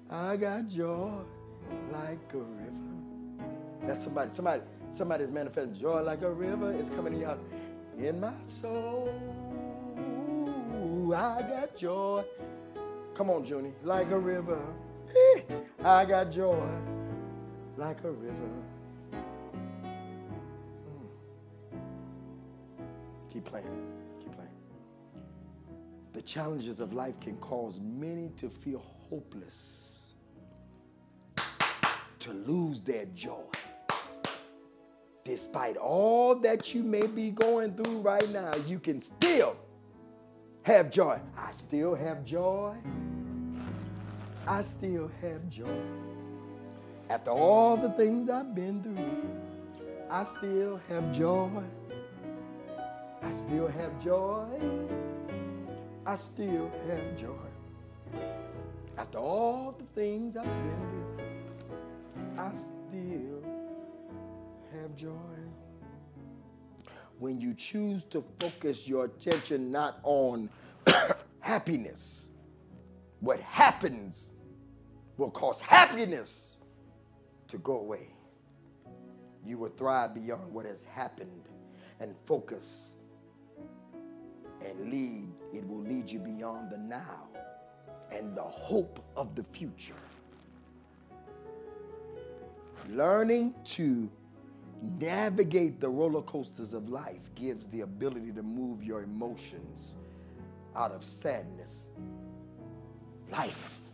I 0.09 0.35
got 0.35 0.67
joy 0.67 1.13
like 1.93 2.33
a 2.33 2.37
river. 2.37 2.73
That's 3.83 4.03
somebody, 4.03 4.31
somebody, 4.31 4.63
somebody's 4.91 5.31
manifesting 5.31 5.79
joy 5.79 6.01
like 6.01 6.21
a 6.21 6.31
river. 6.31 6.73
It's 6.73 6.89
coming 6.89 7.23
out 7.23 7.39
in 7.97 8.19
my 8.19 8.33
soul. 8.43 9.09
I 11.15 11.41
got 11.43 11.77
joy. 11.77 12.25
Come 13.13 13.29
on, 13.29 13.45
Junie, 13.45 13.71
like 13.83 14.11
a 14.11 14.19
river. 14.19 14.59
Eh, 15.15 15.41
I 15.83 16.05
got 16.05 16.31
joy 16.31 16.67
like 17.77 18.03
a 18.03 18.11
river. 18.11 18.51
Hmm. 20.71 21.05
Keep 23.31 23.45
playing. 23.45 23.65
Keep 24.19 24.31
playing. 24.33 24.49
The 26.13 26.21
challenges 26.21 26.79
of 26.79 26.93
life 26.93 27.19
can 27.19 27.37
cause 27.37 27.79
many 27.79 28.31
to 28.37 28.49
feel 28.49 28.79
hopeless, 28.79 30.13
to 32.19 32.31
lose 32.31 32.81
their 32.81 33.05
joy. 33.13 33.43
Despite 35.23 35.77
all 35.77 36.35
that 36.35 36.73
you 36.73 36.83
may 36.83 37.05
be 37.05 37.31
going 37.31 37.75
through 37.75 37.99
right 37.99 38.29
now, 38.31 38.51
you 38.65 38.79
can 38.79 39.01
still 39.01 39.57
have 40.63 40.89
joy. 40.89 41.19
I 41.37 41.51
still 41.51 41.95
have 41.95 42.23
joy. 42.25 42.75
I 44.47 44.61
still 44.61 45.11
have 45.21 45.49
joy. 45.49 45.81
After 47.09 47.31
all 47.31 47.75
the 47.75 47.89
things 47.89 48.29
I've 48.29 48.55
been 48.55 48.81
through, 48.81 49.29
I 50.09 50.23
still 50.23 50.79
have 50.87 51.11
joy. 51.11 51.49
I 53.21 53.31
still 53.33 53.67
have 53.67 54.01
joy. 54.01 54.47
I 56.05 56.15
still 56.15 56.71
have 56.87 57.17
joy. 57.17 58.19
After 58.97 59.17
all 59.17 59.75
the 59.77 59.83
things 59.99 60.37
I've 60.37 60.45
been 60.45 61.17
through, 61.17 62.37
I 62.37 62.53
still 62.53 63.43
have 64.71 64.95
joy. 64.95 65.11
When 67.19 67.37
you 67.37 67.53
choose 67.53 68.03
to 68.03 68.23
focus 68.39 68.87
your 68.87 69.05
attention 69.05 69.73
not 69.73 69.99
on 70.03 70.49
happiness, 71.41 72.31
what 73.19 73.41
happens 73.41 74.35
will 75.17 75.31
cause 75.31 75.59
happiness 75.61 76.57
to 77.47 77.57
go 77.59 77.79
away. 77.79 78.07
You 79.45 79.57
will 79.57 79.69
thrive 79.69 80.13
beyond 80.13 80.53
what 80.53 80.65
has 80.65 80.85
happened 80.85 81.43
and 81.99 82.15
focus 82.25 82.95
and 84.63 84.91
lead, 84.91 85.27
it 85.53 85.67
will 85.67 85.81
lead 85.81 86.09
you 86.09 86.19
beyond 86.19 86.71
the 86.71 86.77
now 86.77 87.27
and 88.11 88.35
the 88.35 88.43
hope 88.43 88.99
of 89.15 89.35
the 89.35 89.43
future. 89.43 89.93
Learning 92.89 93.53
to 93.63 94.09
navigate 94.99 95.79
the 95.79 95.89
roller 95.89 96.21
coasters 96.21 96.73
of 96.73 96.89
life 96.89 97.33
gives 97.35 97.67
the 97.67 97.81
ability 97.81 98.31
to 98.31 98.43
move 98.43 98.83
your 98.83 99.03
emotions 99.03 99.95
out 100.75 100.91
of 100.91 101.03
sadness. 101.03 101.89
Life 103.31 103.86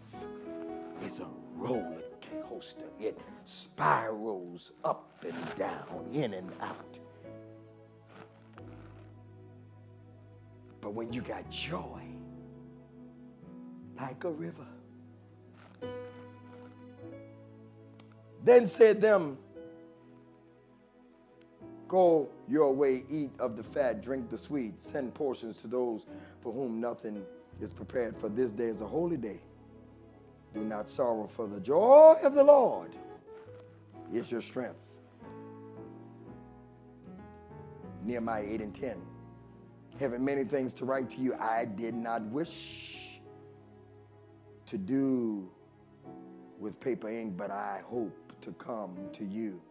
is 1.04 1.20
a 1.20 1.28
roller 1.56 2.02
coaster, 2.48 2.86
it 3.00 3.20
spirals 3.44 4.74
up 4.84 5.24
and 5.24 5.56
down, 5.56 6.08
in 6.12 6.34
and 6.34 6.52
out. 6.62 7.00
But 10.82 10.94
when 10.94 11.14
you 11.14 11.22
got 11.22 11.50
joy, 11.50 12.02
like 14.00 14.24
a 14.24 14.32
river, 14.32 14.66
then 18.44 18.68
said 18.68 19.00
them, 19.00 19.38
Go 21.88 22.28
your 22.48 22.74
way, 22.74 23.04
eat 23.08 23.30
of 23.38 23.56
the 23.56 23.62
fat, 23.62 24.02
drink 24.02 24.30
the 24.30 24.38
sweet, 24.38 24.80
send 24.80 25.14
portions 25.14 25.62
to 25.62 25.68
those 25.68 26.08
for 26.42 26.52
whom 26.52 26.82
nothing 26.82 27.24
is 27.62 27.72
prepared. 27.72 28.18
For 28.18 28.30
this 28.30 28.52
day 28.52 28.66
is 28.66 28.82
a 28.82 28.86
holy 28.86 29.16
day. 29.16 29.40
Do 30.54 30.62
not 30.62 30.88
sorrow, 30.88 31.28
for 31.28 31.48
the 31.48 31.60
joy 31.60 32.18
of 32.24 32.36
the 32.36 32.44
Lord 32.44 32.96
is 34.12 34.32
your 34.32 34.42
strength. 34.42 35.00
Nehemiah 38.04 38.46
8 38.48 38.62
and 38.62 38.76
10 38.76 39.02
having 40.00 40.24
many 40.24 40.44
things 40.44 40.74
to 40.76 40.86
write 40.86 41.10
to 41.12 41.22
you, 41.22 41.34
I 41.36 41.66
did 41.66 41.94
not 41.94 42.22
wish 42.24 43.22
to 44.66 44.78
do 44.78 45.50
with 46.60 46.80
paper 46.80 47.10
ink, 47.10 47.38
but 47.38 47.52
I 47.52 47.82
hope 47.86 48.34
to 48.42 48.52
come 48.54 48.98
to 49.14 49.24
you 49.24 49.62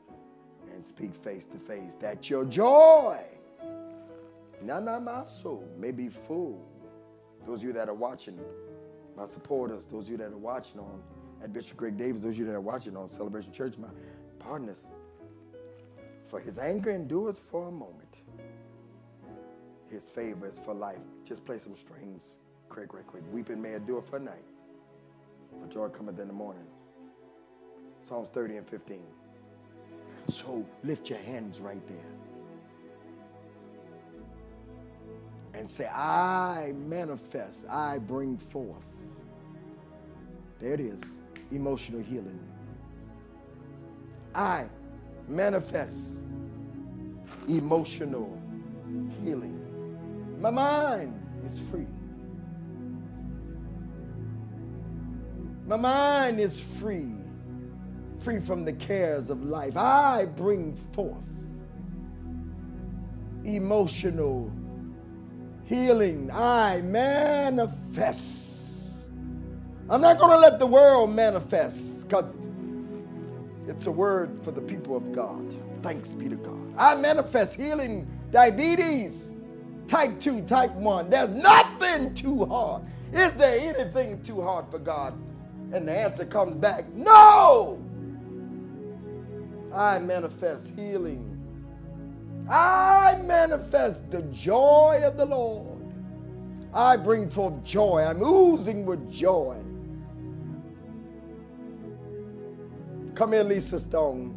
and 0.72 0.84
speak 0.84 1.14
face 1.14 1.46
to 1.46 1.58
face 1.58 1.96
that 2.00 2.30
your 2.30 2.44
joy, 2.44 3.20
nana 4.62 5.00
my 5.00 5.24
soul, 5.24 5.68
may 5.76 5.90
be 5.90 6.08
full. 6.08 6.64
Those 7.46 7.58
of 7.58 7.64
you 7.64 7.72
that 7.72 7.88
are 7.88 7.94
watching, 7.94 8.38
my 9.16 9.24
supporters, 9.24 9.86
those 9.86 10.04
of 10.04 10.10
you 10.12 10.16
that 10.18 10.32
are 10.32 10.36
watching 10.36 10.80
on 10.80 11.02
at 11.42 11.52
Bishop 11.52 11.76
Greg 11.76 11.96
Davis, 11.96 12.22
those 12.22 12.34
of 12.34 12.40
you 12.40 12.46
that 12.46 12.54
are 12.54 12.60
watching 12.60 12.96
on 12.96 13.08
Celebration 13.08 13.52
Church, 13.52 13.76
my 13.78 13.88
partners, 14.38 14.88
for 16.24 16.40
his 16.40 16.58
anger 16.58 16.90
endureth 16.90 17.38
for 17.38 17.68
a 17.68 17.72
moment 17.72 18.12
his 19.92 20.08
favor 20.08 20.48
is 20.48 20.58
for 20.58 20.74
life. 20.74 20.96
Just 21.24 21.44
play 21.44 21.58
some 21.58 21.74
strings, 21.74 22.38
Craig, 22.68 22.92
right 22.94 23.06
quick. 23.06 23.22
Weeping 23.30 23.60
may 23.60 23.74
endure 23.74 24.00
for 24.00 24.16
a 24.16 24.20
night, 24.20 24.44
but 25.60 25.70
joy 25.70 25.88
cometh 25.88 26.18
in 26.18 26.26
the 26.26 26.32
morning. 26.32 26.64
Psalms 28.00 28.30
30 28.30 28.56
and 28.56 28.66
15. 28.66 29.02
So 30.28 30.66
lift 30.82 31.10
your 31.10 31.18
hands 31.20 31.60
right 31.60 31.86
there 31.86 31.96
and 35.54 35.68
say, 35.68 35.86
I 35.88 36.72
manifest, 36.88 37.68
I 37.68 37.98
bring 37.98 38.38
forth. 38.38 39.01
There 40.62 40.74
it 40.74 40.80
is 40.80 41.02
emotional 41.50 42.00
healing. 42.00 42.38
I 44.32 44.66
manifest 45.26 46.20
emotional 47.48 48.40
healing. 49.24 49.58
My 50.40 50.50
mind 50.50 51.20
is 51.44 51.58
free. 51.68 51.88
My 55.66 55.76
mind 55.76 56.38
is 56.38 56.60
free, 56.60 57.12
free 58.20 58.38
from 58.38 58.64
the 58.64 58.72
cares 58.72 59.30
of 59.30 59.42
life. 59.42 59.76
I 59.76 60.26
bring 60.26 60.76
forth 60.92 61.26
emotional 63.44 64.52
healing. 65.64 66.30
I 66.32 66.82
manifest. 66.82 68.51
I'm 69.92 70.00
not 70.00 70.18
going 70.18 70.30
to 70.30 70.38
let 70.38 70.58
the 70.58 70.66
world 70.66 71.14
manifest 71.14 72.08
because 72.08 72.38
it's 73.68 73.86
a 73.86 73.92
word 73.92 74.42
for 74.42 74.50
the 74.50 74.62
people 74.62 74.96
of 74.96 75.12
God. 75.12 75.54
Thanks 75.82 76.14
be 76.14 76.30
to 76.30 76.36
God. 76.36 76.72
I 76.78 76.96
manifest 76.96 77.56
healing 77.56 78.08
diabetes, 78.30 79.32
type 79.88 80.18
2, 80.18 80.44
type 80.46 80.72
1. 80.72 81.10
There's 81.10 81.34
nothing 81.34 82.14
too 82.14 82.46
hard. 82.46 82.84
Is 83.12 83.34
there 83.34 83.60
anything 83.60 84.22
too 84.22 84.40
hard 84.40 84.64
for 84.70 84.78
God? 84.78 85.12
And 85.74 85.86
the 85.86 85.92
answer 85.92 86.24
comes 86.24 86.54
back 86.54 86.88
no. 86.94 87.78
I 89.74 89.98
manifest 89.98 90.72
healing. 90.74 91.38
I 92.48 93.20
manifest 93.26 94.10
the 94.10 94.22
joy 94.22 95.02
of 95.04 95.18
the 95.18 95.26
Lord. 95.26 95.68
I 96.72 96.96
bring 96.96 97.28
forth 97.28 97.62
joy. 97.62 98.00
I'm 98.00 98.22
oozing 98.22 98.86
with 98.86 99.12
joy. 99.12 99.61
Come 103.22 103.34
here, 103.34 103.44
Lisa 103.44 103.78
Stone. 103.78 104.34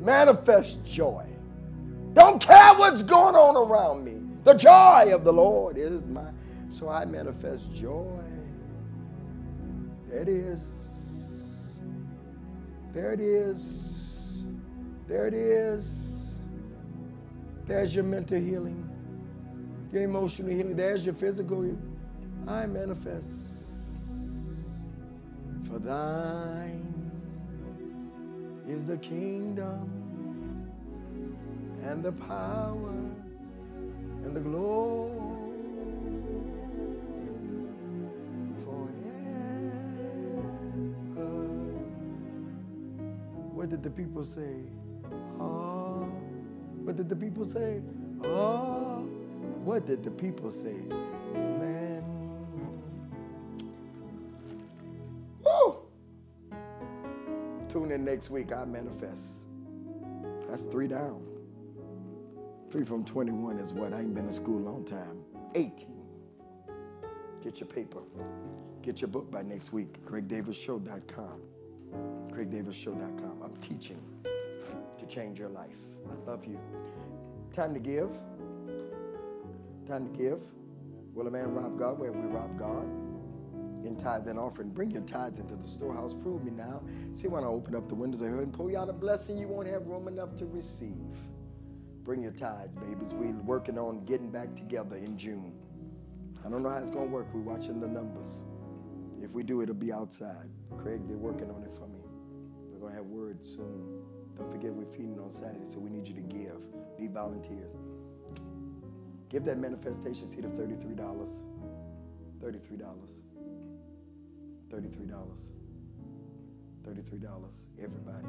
Manifest 0.00 0.84
joy. 0.84 1.24
Don't 2.12 2.42
care 2.42 2.74
what's 2.74 3.04
going 3.04 3.36
on 3.36 3.56
around 3.56 4.04
me. 4.04 4.18
The 4.42 4.54
joy 4.54 5.14
of 5.14 5.22
the 5.22 5.32
Lord 5.32 5.78
is 5.78 6.04
my. 6.04 6.24
So 6.68 6.88
I 6.88 7.04
manifest 7.04 7.72
joy. 7.72 8.24
There 10.10 10.22
it 10.22 10.28
is. 10.28 11.78
There 12.92 13.12
it 13.12 13.20
is. 13.20 14.44
There 15.06 15.28
it 15.28 15.34
is. 15.34 16.40
There's 17.68 17.94
your 17.94 18.02
mental 18.02 18.40
healing, 18.40 18.90
your 19.92 20.02
emotional 20.02 20.50
healing. 20.50 20.74
There's 20.74 21.06
your 21.06 21.14
physical. 21.14 21.70
I 22.48 22.66
manifest. 22.66 23.52
For 25.68 25.78
thine 25.78 26.93
is 28.68 28.86
the 28.86 28.96
kingdom 28.96 29.90
and 31.82 32.02
the 32.02 32.12
power 32.12 32.94
and 34.24 34.34
the 34.34 34.40
glory 34.40 35.10
forever. 38.64 38.90
What 43.52 43.68
did 43.68 43.82
the 43.82 43.90
people 43.90 44.24
say? 44.24 44.56
Ah. 45.38 46.06
What 46.84 46.96
did 46.96 47.08
the 47.08 47.16
people 47.16 47.44
say? 47.44 47.80
Ah. 48.24 49.00
What 49.64 49.86
did 49.86 50.02
the 50.02 50.10
people 50.10 50.50
say? 50.50 50.76
Next 57.98 58.28
week. 58.28 58.52
I 58.52 58.64
manifest. 58.64 59.46
That's 60.48 60.64
three 60.64 60.88
down. 60.88 61.22
Three 62.68 62.84
from 62.84 63.04
21 63.04 63.58
is 63.58 63.72
what? 63.72 63.92
I 63.92 64.00
ain't 64.00 64.14
been 64.14 64.26
in 64.26 64.32
school 64.32 64.58
a 64.58 64.66
long 64.68 64.84
time. 64.84 65.20
18. 65.54 65.86
Get 67.42 67.60
your 67.60 67.68
paper. 67.68 68.00
Get 68.82 69.00
your 69.00 69.08
book 69.08 69.30
by 69.30 69.42
next 69.42 69.72
week. 69.72 70.04
CraigDavisShow.com. 70.04 71.40
CraigDavisShow.com. 72.32 73.42
I'm 73.42 73.56
teaching 73.56 74.00
to 74.98 75.06
change 75.06 75.38
your 75.38 75.50
life. 75.50 75.78
I 76.10 76.30
love 76.30 76.44
you. 76.44 76.58
Time 77.52 77.74
to 77.74 77.80
give. 77.80 78.10
Time 79.86 80.10
to 80.12 80.18
give. 80.18 80.40
Will 81.14 81.28
a 81.28 81.30
man 81.30 81.54
rob 81.54 81.78
God? 81.78 81.98
Where 81.98 82.10
we 82.10 82.26
rob 82.34 82.58
God? 82.58 83.03
In 83.84 83.96
tithe 83.96 84.26
and 84.28 84.38
offering. 84.38 84.70
Bring 84.70 84.90
your 84.90 85.02
tithes 85.02 85.38
into 85.38 85.56
the 85.56 85.68
storehouse. 85.68 86.14
Prove 86.14 86.42
me 86.42 86.50
now. 86.50 86.82
See 87.12 87.28
when 87.28 87.44
I 87.44 87.48
open 87.48 87.74
up 87.74 87.86
the 87.88 87.94
windows 87.94 88.22
of 88.22 88.28
heaven 88.28 88.50
pour 88.50 88.70
you 88.70 88.78
out 88.78 88.88
a 88.88 88.94
blessing 88.94 89.36
you 89.36 89.46
won't 89.46 89.68
have 89.68 89.86
room 89.86 90.08
enough 90.08 90.34
to 90.36 90.46
receive. 90.46 91.14
Bring 92.02 92.22
your 92.22 92.32
tithes, 92.32 92.74
babies. 92.76 93.12
We're 93.12 93.32
working 93.42 93.78
on 93.78 94.04
getting 94.06 94.30
back 94.30 94.54
together 94.54 94.96
in 94.96 95.18
June. 95.18 95.52
I 96.44 96.48
don't 96.48 96.62
know 96.62 96.70
how 96.70 96.78
it's 96.78 96.90
going 96.90 97.06
to 97.08 97.12
work. 97.12 97.26
We're 97.32 97.40
watching 97.40 97.80
the 97.80 97.86
numbers. 97.86 98.42
If 99.22 99.30
we 99.32 99.42
do, 99.42 99.62
it'll 99.62 99.74
be 99.74 99.92
outside. 99.92 100.48
Craig, 100.78 101.00
they're 101.08 101.16
working 101.16 101.50
on 101.50 101.62
it 101.62 101.74
for 101.74 101.86
me. 101.86 102.00
We're 102.70 102.78
going 102.78 102.92
to 102.92 102.98
have 102.98 103.06
words 103.06 103.48
soon. 103.48 104.02
Don't 104.36 104.50
forget 104.50 104.72
we're 104.72 104.84
feeding 104.84 105.18
on 105.18 105.30
Saturday, 105.30 105.66
so 105.66 105.78
we 105.78 105.90
need 105.90 106.06
you 106.06 106.14
to 106.14 106.20
give. 106.20 106.60
Need 106.98 107.12
volunteers. 107.12 107.76
Give 109.30 109.44
that 109.44 109.58
manifestation 109.58 110.28
seed 110.28 110.44
of 110.44 110.52
$33. 110.52 110.96
$33. 112.42 113.33
$33. 114.70 115.10
$33. 116.82 117.54
Everybody. 117.82 118.26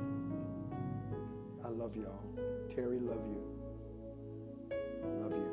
I 1.63 1.67
love 1.69 1.95
y'all. 1.95 2.23
Terry, 2.73 2.99
love 2.99 3.25
you. 3.27 3.41
Love 5.21 5.31
you. 5.31 5.51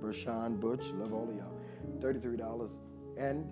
Bershawn, 0.00 0.58
Butch, 0.60 0.92
love 0.92 1.12
all 1.12 1.28
of 1.28 1.36
y'all. 1.36 1.58
$33. 2.00 2.70
And 3.18 3.46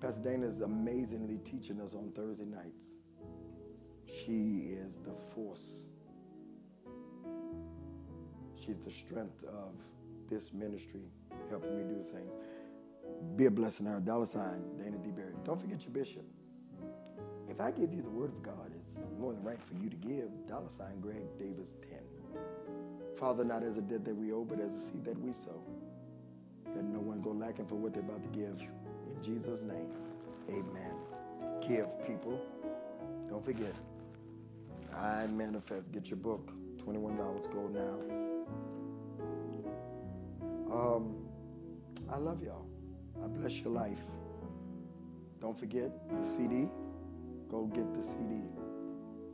Pastor 0.00 0.22
Dana 0.22 0.46
is 0.46 0.60
amazingly 0.62 1.38
teaching 1.38 1.80
us 1.80 1.94
on 1.94 2.10
Thursday 2.14 2.44
nights. 2.44 2.96
She 4.06 4.72
is 4.72 4.98
the 4.98 5.14
force. 5.34 5.86
She's 8.54 8.78
the 8.78 8.90
strength 8.90 9.42
of 9.44 9.74
this 10.28 10.52
ministry, 10.52 11.02
helping 11.48 11.76
me 11.76 11.82
do 11.82 12.02
things. 12.12 12.32
Be 13.36 13.46
a 13.46 13.50
blessing 13.50 13.86
her. 13.86 14.00
Dollar 14.00 14.26
sign, 14.26 14.62
Dana 14.76 14.98
D. 14.98 15.10
Don't 15.44 15.60
forget 15.60 15.82
your 15.82 15.92
bishop. 15.92 16.24
If 17.48 17.60
I 17.60 17.70
give 17.70 17.92
you 17.92 18.02
the 18.02 18.10
word 18.10 18.30
of 18.30 18.42
God, 18.42 18.70
it's 18.74 18.96
more 19.18 19.32
than 19.32 19.42
right 19.42 19.58
for 19.62 19.74
you 19.82 19.90
to 19.90 19.96
give. 19.96 20.28
Dollar 20.48 20.68
sign 20.68 21.00
Greg 21.00 21.22
Davis 21.38 21.76
10. 21.82 21.98
Father, 23.18 23.44
not 23.44 23.62
as 23.62 23.76
a 23.76 23.82
debt 23.82 24.04
that 24.04 24.16
we 24.16 24.32
owe, 24.32 24.44
but 24.44 24.60
as 24.60 24.72
a 24.72 24.80
seed 24.80 25.04
that 25.04 25.18
we 25.20 25.32
sow. 25.32 25.60
Let 26.74 26.84
no 26.84 27.00
one 27.00 27.20
go 27.20 27.30
lacking 27.30 27.66
for 27.66 27.74
what 27.74 27.92
they're 27.92 28.02
about 28.02 28.22
to 28.22 28.38
give. 28.38 28.60
In 28.60 29.22
Jesus' 29.22 29.62
name, 29.62 29.90
amen. 30.48 30.94
Give, 31.66 31.88
people. 32.06 32.40
Don't 33.28 33.44
forget. 33.44 33.74
I 34.96 35.26
manifest. 35.26 35.92
Get 35.92 36.08
your 36.08 36.18
book. 36.18 36.52
$21. 36.78 37.50
Go 37.52 37.68
now. 37.68 38.30
Um, 40.72 41.16
I 42.10 42.16
love 42.16 42.42
y'all. 42.42 42.66
I 43.22 43.26
bless 43.26 43.60
your 43.60 43.72
life. 43.72 44.00
Don't 45.40 45.58
forget 45.58 45.90
the 46.08 46.26
CD. 46.26 46.68
Go 47.48 47.64
get 47.66 47.94
the 47.94 48.02
CD. 48.02 48.42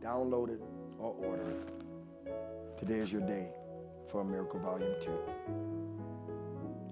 Download 0.01 0.51
it 0.51 0.63
or 0.99 1.15
order 1.19 1.51
it. 1.51 2.79
Today 2.79 2.99
is 2.99 3.13
your 3.13 3.23
day 3.23 3.49
for 4.09 4.21
a 4.21 4.25
Miracle 4.25 4.61
Volume 4.61 4.95
2. 5.01 5.11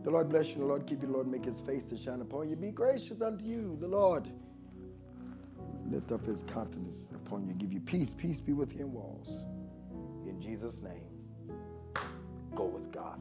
The 0.02 0.10
Lord 0.10 0.28
bless 0.28 0.50
you. 0.50 0.58
The 0.58 0.66
Lord 0.66 0.86
keep 0.86 1.00
you. 1.00 1.06
The 1.06 1.14
Lord 1.14 1.28
make 1.28 1.44
his 1.44 1.60
face 1.60 1.84
to 1.86 1.96
shine 1.96 2.20
upon 2.20 2.50
you. 2.50 2.56
Be 2.56 2.70
gracious 2.70 3.22
unto 3.22 3.44
you. 3.44 3.76
The 3.80 3.88
Lord 3.88 4.28
lift 5.88 6.10
up 6.12 6.26
his 6.26 6.42
countenance 6.42 7.10
upon 7.14 7.46
you. 7.46 7.54
Give 7.54 7.72
you 7.72 7.80
peace. 7.80 8.14
Peace 8.14 8.40
be 8.40 8.52
with 8.52 8.74
you 8.74 8.80
in 8.80 8.92
walls. 8.92 9.28
In 10.26 10.40
Jesus' 10.40 10.82
name, 10.82 11.04
go 12.54 12.64
with 12.64 12.90
God. 12.90 13.20